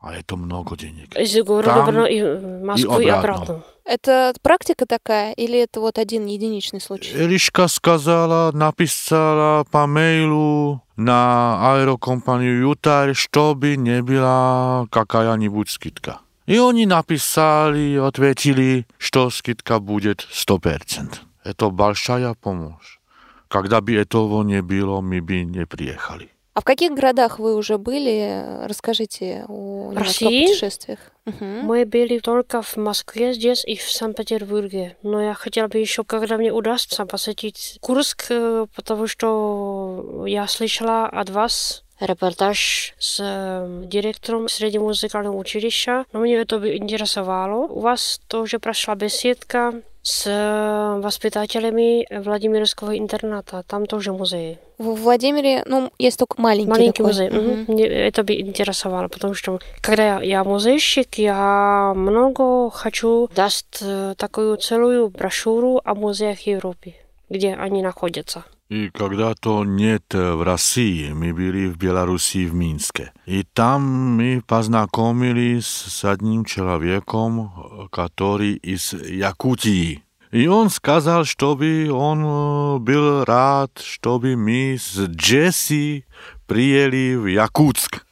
A 0.00 0.12
je 0.12 0.22
to 0.26 0.36
mnogo 0.36 0.76
денег. 0.76 1.14
Из 1.16 1.44
города 1.44 1.74
Там 1.74 1.86
Брно 1.86 2.06
и 2.06 2.22
в 2.22 2.64
Москву 2.64 2.98
и 3.00 3.08
обратно. 3.08 3.42
обратно. 3.42 3.62
Это 3.84 4.34
практика 4.42 4.86
такая 4.86 5.32
или 5.32 5.58
это 5.58 5.80
вот 5.80 5.98
один 5.98 6.26
единичный 6.26 6.80
случай? 6.80 7.14
Eliška 7.14 7.68
сказала, 7.68 8.50
написала 8.52 9.64
по 9.70 9.86
мейлу 9.86 10.82
на 10.96 11.74
аэрокомпанию 11.74 12.70
Ютар, 12.70 13.14
чтобы 13.14 13.76
не 13.76 14.02
была 14.02 14.86
какая-нибудь 14.90 15.70
скидка. 15.70 16.18
И 16.46 16.58
они 16.58 16.86
написали, 16.86 17.96
ответили, 17.96 18.86
что 18.98 19.30
скидка 19.30 19.78
будет 19.78 20.26
100%. 20.32 21.14
Это 21.47 21.69
большая 21.69 22.33
помощь. 22.33 22.99
Когда 23.47 23.79
бы 23.79 23.95
этого 23.95 24.43
не 24.43 24.61
было, 24.61 24.99
мы 24.99 25.21
бы 25.21 25.45
не 25.45 25.65
приехали. 25.65 26.29
А 26.53 26.59
в 26.59 26.65
каких 26.65 26.91
городах 26.91 27.39
вы 27.39 27.55
уже 27.55 27.77
были? 27.77 28.65
Расскажите 28.65 29.45
о 29.47 29.93
России? 29.95 30.47
путешествиях. 30.47 30.99
Мы 31.39 31.85
были 31.85 32.19
только 32.19 32.61
в 32.61 32.75
Москве 32.75 33.33
здесь 33.33 33.63
и 33.63 33.77
в 33.77 33.89
Санкт-Петербурге. 33.89 34.97
Но 35.03 35.21
я 35.21 35.33
хотела 35.35 35.67
бы 35.69 35.77
еще, 35.77 36.03
когда 36.03 36.35
мне 36.37 36.51
удастся, 36.51 37.05
посетить 37.05 37.77
Курск, 37.79 38.25
э, 38.29 38.65
потому 38.75 39.07
что 39.07 40.25
я 40.27 40.47
слышала 40.47 41.05
от 41.05 41.29
вас 41.29 41.83
репортаж 42.01 42.93
с 42.99 43.19
э, 43.21 43.83
директором 43.85 44.49
среди 44.49 44.79
музыкального 44.79 45.37
училища. 45.37 46.05
Но 46.11 46.19
мне 46.19 46.35
это 46.35 46.59
бы 46.59 46.75
интересовало. 46.75 47.67
У 47.67 47.79
вас 47.79 48.19
тоже 48.27 48.59
прошла 48.59 48.95
беседка 48.95 49.81
с 50.07 50.99
воспитателями 51.03 52.07
Владимирского 52.09 52.97
интерната. 52.97 53.63
Там 53.67 53.85
тоже 53.85 54.13
музей. 54.13 54.57
В 54.77 55.01
Владимире, 55.01 55.63
ну, 55.65 55.91
есть 55.99 56.17
только 56.17 56.39
маленький, 56.41 56.69
Маленький 56.69 56.91
такой. 57.03 57.07
музей. 57.07 57.29
Мгм. 57.29 57.41
Мгм. 57.41 57.65
Мне 57.73 57.85
это 57.87 58.23
бы 58.23 58.33
интересовало, 58.39 59.09
потому 59.09 59.33
что 59.33 59.59
когда 59.81 60.19
я, 60.19 60.21
я 60.21 60.43
музейщик, 60.45 61.15
я 61.15 61.93
много 61.93 62.69
хочу 62.69 63.29
дать 63.35 63.65
э, 63.81 64.13
такую 64.17 64.55
целую 64.57 65.09
брошюру 65.09 65.81
о 65.83 65.93
музеях 65.93 66.39
Европы, 66.47 66.93
где 67.29 67.53
они 67.55 67.81
находятся. 67.81 68.45
И 68.72 68.88
когда-то 68.88 69.64
нет 69.64 70.14
э, 70.14 70.32
в 70.32 70.42
России, 70.42 71.12
мы 71.12 71.34
были 71.34 71.66
в 71.66 71.76
Беларуси, 71.76 72.46
в 72.46 72.54
Минске. 72.54 73.12
И 73.26 73.42
там 73.42 73.82
мы 74.16 74.42
познакомились 74.46 75.66
с 75.66 76.04
одним 76.06 76.46
человеком, 76.46 77.52
э, 77.54 77.88
который 77.90 78.54
из 78.54 78.94
Якутии. 78.94 80.02
И 80.30 80.46
он 80.46 80.70
сказал, 80.70 81.24
чтобы 81.24 81.90
он 81.92 82.24
э, 82.24 82.78
был 82.78 83.24
рад, 83.24 83.78
чтобы 83.84 84.36
мы 84.36 84.78
с 84.80 84.96
Джесси 84.96 86.06
приехали 86.46 87.16
в 87.16 87.26
Якутск. 87.26 88.06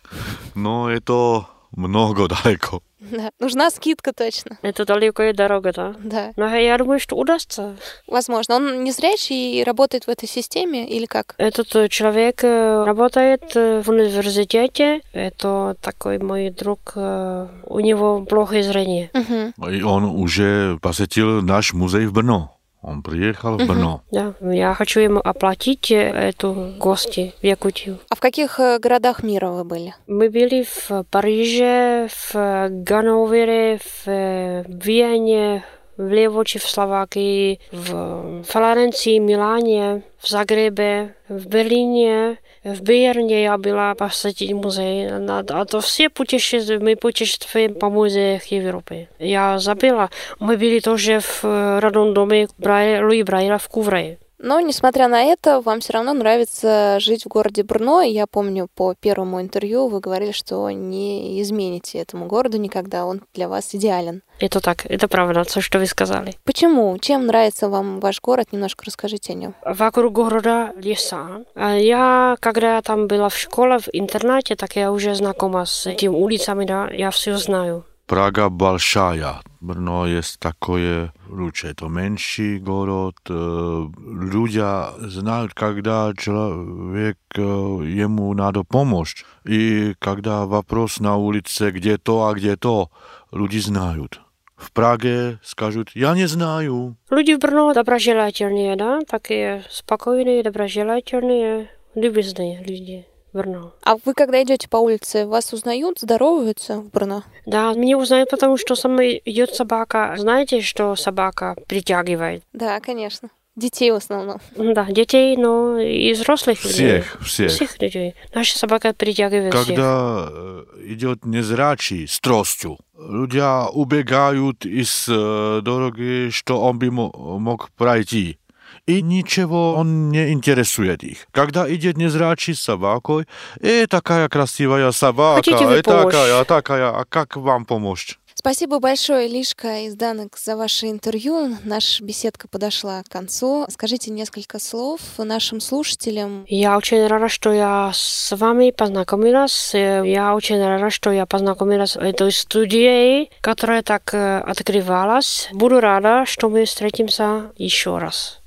Но 0.54 0.90
это 0.90 1.46
много 1.70 2.28
далеко. 2.28 2.82
Да. 3.15 3.29
Нужна 3.39 3.69
скидка 3.69 4.13
точно. 4.13 4.57
Это 4.61 4.85
далекая 4.85 5.33
дорога, 5.33 5.71
да? 5.73 5.95
Да, 5.99 6.31
Но 6.35 6.53
я 6.55 6.77
думаю, 6.77 6.99
что 6.99 7.15
удастся. 7.15 7.75
возможно. 8.07 8.55
Он 8.55 8.83
не 8.83 8.91
зрячий 8.91 9.59
и 9.59 9.63
работает 9.63 10.05
в 10.05 10.09
этой 10.09 10.27
системе 10.27 10.87
или 10.87 11.05
как? 11.05 11.35
Этот 11.37 11.75
э, 11.75 11.87
человек 11.89 12.43
э, 12.43 12.83
работает 12.85 13.55
э, 13.55 13.81
в 13.81 13.89
университете. 13.89 15.01
Это 15.13 15.75
такой 15.81 16.17
мой 16.19 16.49
друг. 16.49 16.93
У 16.95 17.79
него 17.79 18.25
плохое 18.25 18.63
зрение. 18.63 19.09
Мгм. 19.13 19.53
И 19.71 19.81
он 19.81 20.05
уже 20.05 20.77
посетил 20.81 21.41
наш 21.41 21.73
музей 21.73 22.05
в 22.05 22.13
Брно. 22.13 22.54
Он 22.88 23.01
приехал 23.01 23.57
в 23.57 23.65
Брно. 23.65 24.01
Да, 24.11 24.33
я 24.41 24.73
хочу 24.75 24.99
ему 24.99 25.19
оплатить 25.19 25.91
э, 25.91 25.95
эту 25.95 26.73
гости 26.77 27.33
в 27.41 27.43
Якутию. 27.43 27.97
А 28.09 28.15
в 28.15 28.19
каких 28.19 28.59
э, 28.59 28.77
городах 28.77 29.23
мира 29.23 29.49
вы 29.49 29.63
были? 29.63 29.95
Мы 30.05 30.29
были 30.29 30.63
в 30.63 31.03
Париже, 31.09 32.09
в 32.31 32.69
Ганновере, 32.69 33.79
в 33.79 34.07
э, 34.07 34.63
Вене, 34.67 35.63
в 35.97 36.07
Левочи, 36.07 36.59
в 36.59 36.69
Словакии, 36.69 37.59
в 37.71 38.43
Флоренции, 38.43 39.17
Милане, 39.17 40.03
в 40.19 40.27
Загребе, 40.27 41.15
в 41.27 41.47
Берлине, 41.47 42.38
в 42.64 42.82
Берне 42.82 43.42
я 43.42 43.56
была 43.56 43.94
посетить 43.94 44.52
музей. 44.52 45.08
На- 45.11 45.38
А 45.48 45.64
то 45.64 45.80
все 45.80 46.08
путешествия, 46.11 46.78
мы 46.78 46.96
путешествуем 46.96 47.74
по 47.74 47.88
музеях 47.88 48.44
Европы. 48.46 49.08
Я 49.18 49.58
забыла, 49.58 50.11
мы 50.38 50.56
были 50.56 50.80
тоже 50.80 51.20
в 51.20 51.40
э, 51.44 51.78
родном 51.78 52.12
доме 52.14 52.48
Брайля, 52.58 53.04
Луи 53.06 53.22
Брайля 53.22 53.58
в 53.58 53.68
Кувре. 53.68 54.18
Но, 54.45 54.59
несмотря 54.59 55.07
на 55.07 55.23
это, 55.23 55.59
вам 55.59 55.79
все 55.79 55.93
равно 55.93 56.13
нравится 56.13 56.99
жить 56.99 57.25
в 57.25 57.27
городе 57.29 57.63
Брно. 57.63 58.03
Я 58.03 58.27
помню, 58.27 58.67
по 58.75 58.93
первому 58.93 59.41
интервью 59.41 59.87
вы 59.87 59.99
говорили, 59.99 60.33
что 60.33 60.69
не 60.69 61.41
измените 61.41 61.97
этому 61.97 62.27
городу 62.27 62.59
никогда. 62.59 63.07
Он 63.07 63.23
для 63.33 63.49
вас 63.49 63.73
идеален. 63.73 64.21
Это 64.39 64.59
так, 64.59 64.85
это 64.85 65.07
правда, 65.07 65.45
то, 65.45 65.61
что 65.61 65.79
вы 65.79 65.87
сказали. 65.87 66.35
Почему? 66.43 66.95
Чем 66.99 67.25
нравится 67.25 67.69
вам 67.69 67.99
ваш 67.99 68.21
город? 68.21 68.49
Немножко 68.51 68.85
расскажите 68.85 69.33
о 69.33 69.35
нем. 69.35 69.55
вокруг 69.65 70.13
города 70.13 70.73
леса. 70.77 71.43
А 71.55 71.73
Я, 71.73 72.37
когда 72.39 72.83
там 72.83 73.07
была 73.07 73.29
в 73.29 73.37
школе, 73.37 73.79
в 73.79 73.89
интернате, 73.93 74.55
так 74.55 74.75
я 74.75 74.91
уже 74.91 75.15
знакома 75.15 75.65
с 75.65 75.87
этими 75.87 76.13
улицами, 76.13 76.65
да, 76.65 76.87
я 76.91 77.09
все 77.09 77.35
знаю. 77.37 77.83
Прага 78.05 78.49
большая, 78.49 79.41
Brno 79.64 80.06
jest 80.06 80.38
такое, 80.40 81.12
лучше 81.28 81.68
это 81.68 81.86
меньший 81.88 82.58
город. 82.58 83.16
Люди 83.28 84.62
знают, 85.08 85.54
когда 85.54 86.12
человек 86.16 87.18
ему 87.36 88.32
надо 88.34 88.64
помочь. 88.64 89.24
И 89.44 89.94
когда 89.98 90.46
вопрос 90.46 91.00
на 91.00 91.16
улице, 91.16 91.70
где 91.70 91.98
то, 91.98 92.26
а 92.26 92.34
где 92.34 92.56
то, 92.56 92.90
люди 93.32 93.58
знают. 93.58 94.20
В 94.56 94.72
Праге 94.72 95.38
скажут, 95.42 95.90
я 95.94 96.14
не 96.14 96.26
знаю. 96.26 96.96
Люди 97.11 97.34
в 97.34 97.38
Brno 97.38 97.72
доброжелательные, 97.74 98.76
да? 98.76 99.00
Такие 99.08 99.64
спокойные, 99.70 100.42
доброжелательные, 100.42 101.70
любезные 101.94 102.62
люди. 102.62 103.06
Брно. 103.36 103.73
А 103.83 103.97
вы, 104.05 104.13
когда 104.13 104.41
идете 104.41 104.69
по 104.69 104.77
улице, 104.77 105.25
вас 105.25 105.51
узнают, 105.51 105.99
здороваются 105.99 106.77
в 106.77 106.89
Брно? 106.89 107.23
Да, 107.45 107.73
меня 107.73 107.97
узнают, 107.97 108.29
потому 108.29 108.57
что 108.57 108.75
со 108.75 108.88
мной 108.88 109.21
идет 109.25 109.53
собака. 109.53 110.15
Знаете, 110.17 110.61
что 110.61 110.95
собака 110.95 111.55
притягивает? 111.67 112.43
Да, 112.53 112.79
конечно. 112.79 113.29
Детей 113.57 113.91
в 113.91 113.95
основном. 113.95 114.39
Да, 114.55 114.86
детей, 114.86 115.36
но 115.36 115.77
и 115.77 116.13
взрослых 116.13 116.59
всех, 116.59 116.71
людей. 116.71 117.03
Всех, 117.21 117.51
Всех 117.51 117.81
людей. 117.81 118.15
Наша 118.33 118.57
собака 118.57 118.93
притягивает 118.93 119.51
Когда 119.51 120.27
всех. 120.27 120.91
идет 120.91 121.25
незрячий 121.25 122.07
с 122.07 122.19
тростью, 122.21 122.77
люди 122.97 123.41
убегают 123.73 124.65
из 124.65 125.07
дороги, 125.07 126.29
что 126.31 126.61
он 126.61 126.79
бы 126.79 126.89
мог 126.89 127.69
пройти 127.71 128.38
и 128.86 129.01
ничего 129.01 129.73
он 129.75 130.09
не 130.09 130.31
интересует 130.31 131.03
их. 131.03 131.27
Когда 131.31 131.71
идет 131.73 131.97
незрячий 131.97 132.55
с 132.55 132.61
собакой, 132.61 133.25
и 133.59 133.86
такая 133.88 134.29
красивая 134.29 134.91
собака, 134.91 135.43
Хотите 135.43 135.65
вы 135.65 135.79
и 135.79 135.81
такая, 135.81 136.43
такая, 136.45 136.89
а 136.89 137.05
как 137.07 137.36
вам 137.36 137.65
помочь? 137.65 138.19
Спасибо 138.38 138.79
большое, 138.79 139.29
Лишка 139.29 139.86
из 139.86 139.95
Данок, 139.95 140.38
за 140.38 140.57
ваше 140.57 140.88
интервью. 140.88 141.57
Наша 141.63 142.03
беседка 142.03 142.49
подошла 142.49 143.01
к 143.01 143.09
концу. 143.09 143.65
Скажите 143.69 144.11
несколько 144.11 144.59
слов 144.59 144.99
нашим 145.17 145.61
слушателям. 145.61 146.45
Я 146.47 146.77
очень 146.77 147.07
рада, 147.07 147.29
что 147.29 147.53
я 147.53 147.91
с 147.93 148.36
вами 148.36 148.71
познакомилась. 148.71 149.73
Я 149.73 150.36
очень 150.36 150.63
рада, 150.63 150.89
что 150.89 151.11
я 151.11 151.25
познакомилась 151.25 151.91
с 151.91 151.95
этой 151.95 152.31
студией, 152.31 153.31
которая 153.39 153.81
так 153.81 154.13
открывалась. 154.13 155.49
Буду 155.53 155.79
рада, 155.79 156.25
что 156.27 156.49
мы 156.49 156.65
встретимся 156.65 157.51
еще 157.57 157.97
раз. 157.97 158.41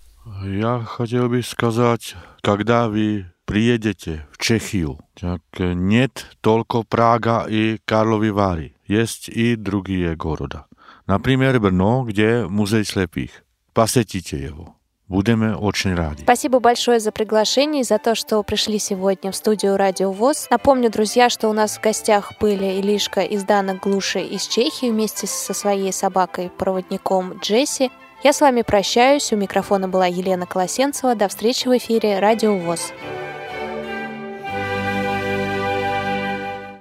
Я 0.44 0.80
хотел 0.80 1.28
бы 1.28 1.42
сказать, 1.42 2.14
когда 2.42 2.88
вы 2.88 3.26
приедете 3.44 4.26
в 4.30 4.38
Чехию, 4.38 4.98
так 5.18 5.40
нет 5.58 6.26
только 6.40 6.82
Прага 6.82 7.46
и 7.48 7.78
Карловы 7.84 8.28
Вary. 8.28 8.72
Есть 8.86 9.28
и 9.28 9.56
другие 9.56 10.16
города. 10.16 10.66
Например, 11.06 11.58
Брно, 11.58 12.04
где 12.04 12.46
музей 12.46 12.84
слепых. 12.84 13.30
Посетите 13.72 14.38
его. 14.38 14.74
Будем 15.08 15.56
очень 15.62 15.94
рады. 15.94 16.22
Спасибо 16.24 16.60
большое 16.60 17.00
за 17.00 17.12
приглашение 17.12 17.80
и 17.80 17.84
за 17.84 17.98
то, 17.98 18.14
что 18.14 18.42
пришли 18.42 18.78
сегодня 18.78 19.32
в 19.32 19.36
студию 19.36 19.78
Радио 19.78 20.12
ВОЗ. 20.12 20.48
Напомню, 20.50 20.90
друзья, 20.90 21.30
что 21.30 21.48
у 21.48 21.54
нас 21.54 21.78
в 21.78 21.80
гостях 21.80 22.34
были 22.38 22.78
Илишка 22.78 23.22
из 23.22 23.44
Дана 23.44 23.74
Глуши 23.74 24.20
из 24.20 24.46
Чехии 24.46 24.90
вместе 24.90 25.26
со 25.26 25.54
своей 25.54 25.94
собакой-проводником 25.94 27.38
Джесси. 27.38 27.90
Я 28.24 28.32
с 28.32 28.40
вами 28.40 28.62
прощаюсь. 28.62 29.32
У 29.32 29.36
микрофона 29.36 29.88
была 29.88 30.06
Елена 30.06 30.44
Колосенцева. 30.44 31.14
До 31.14 31.28
встречи 31.28 31.68
в 31.68 31.76
эфире 31.76 32.18
Радио 32.18 32.56
ВОЗ. 32.56 32.92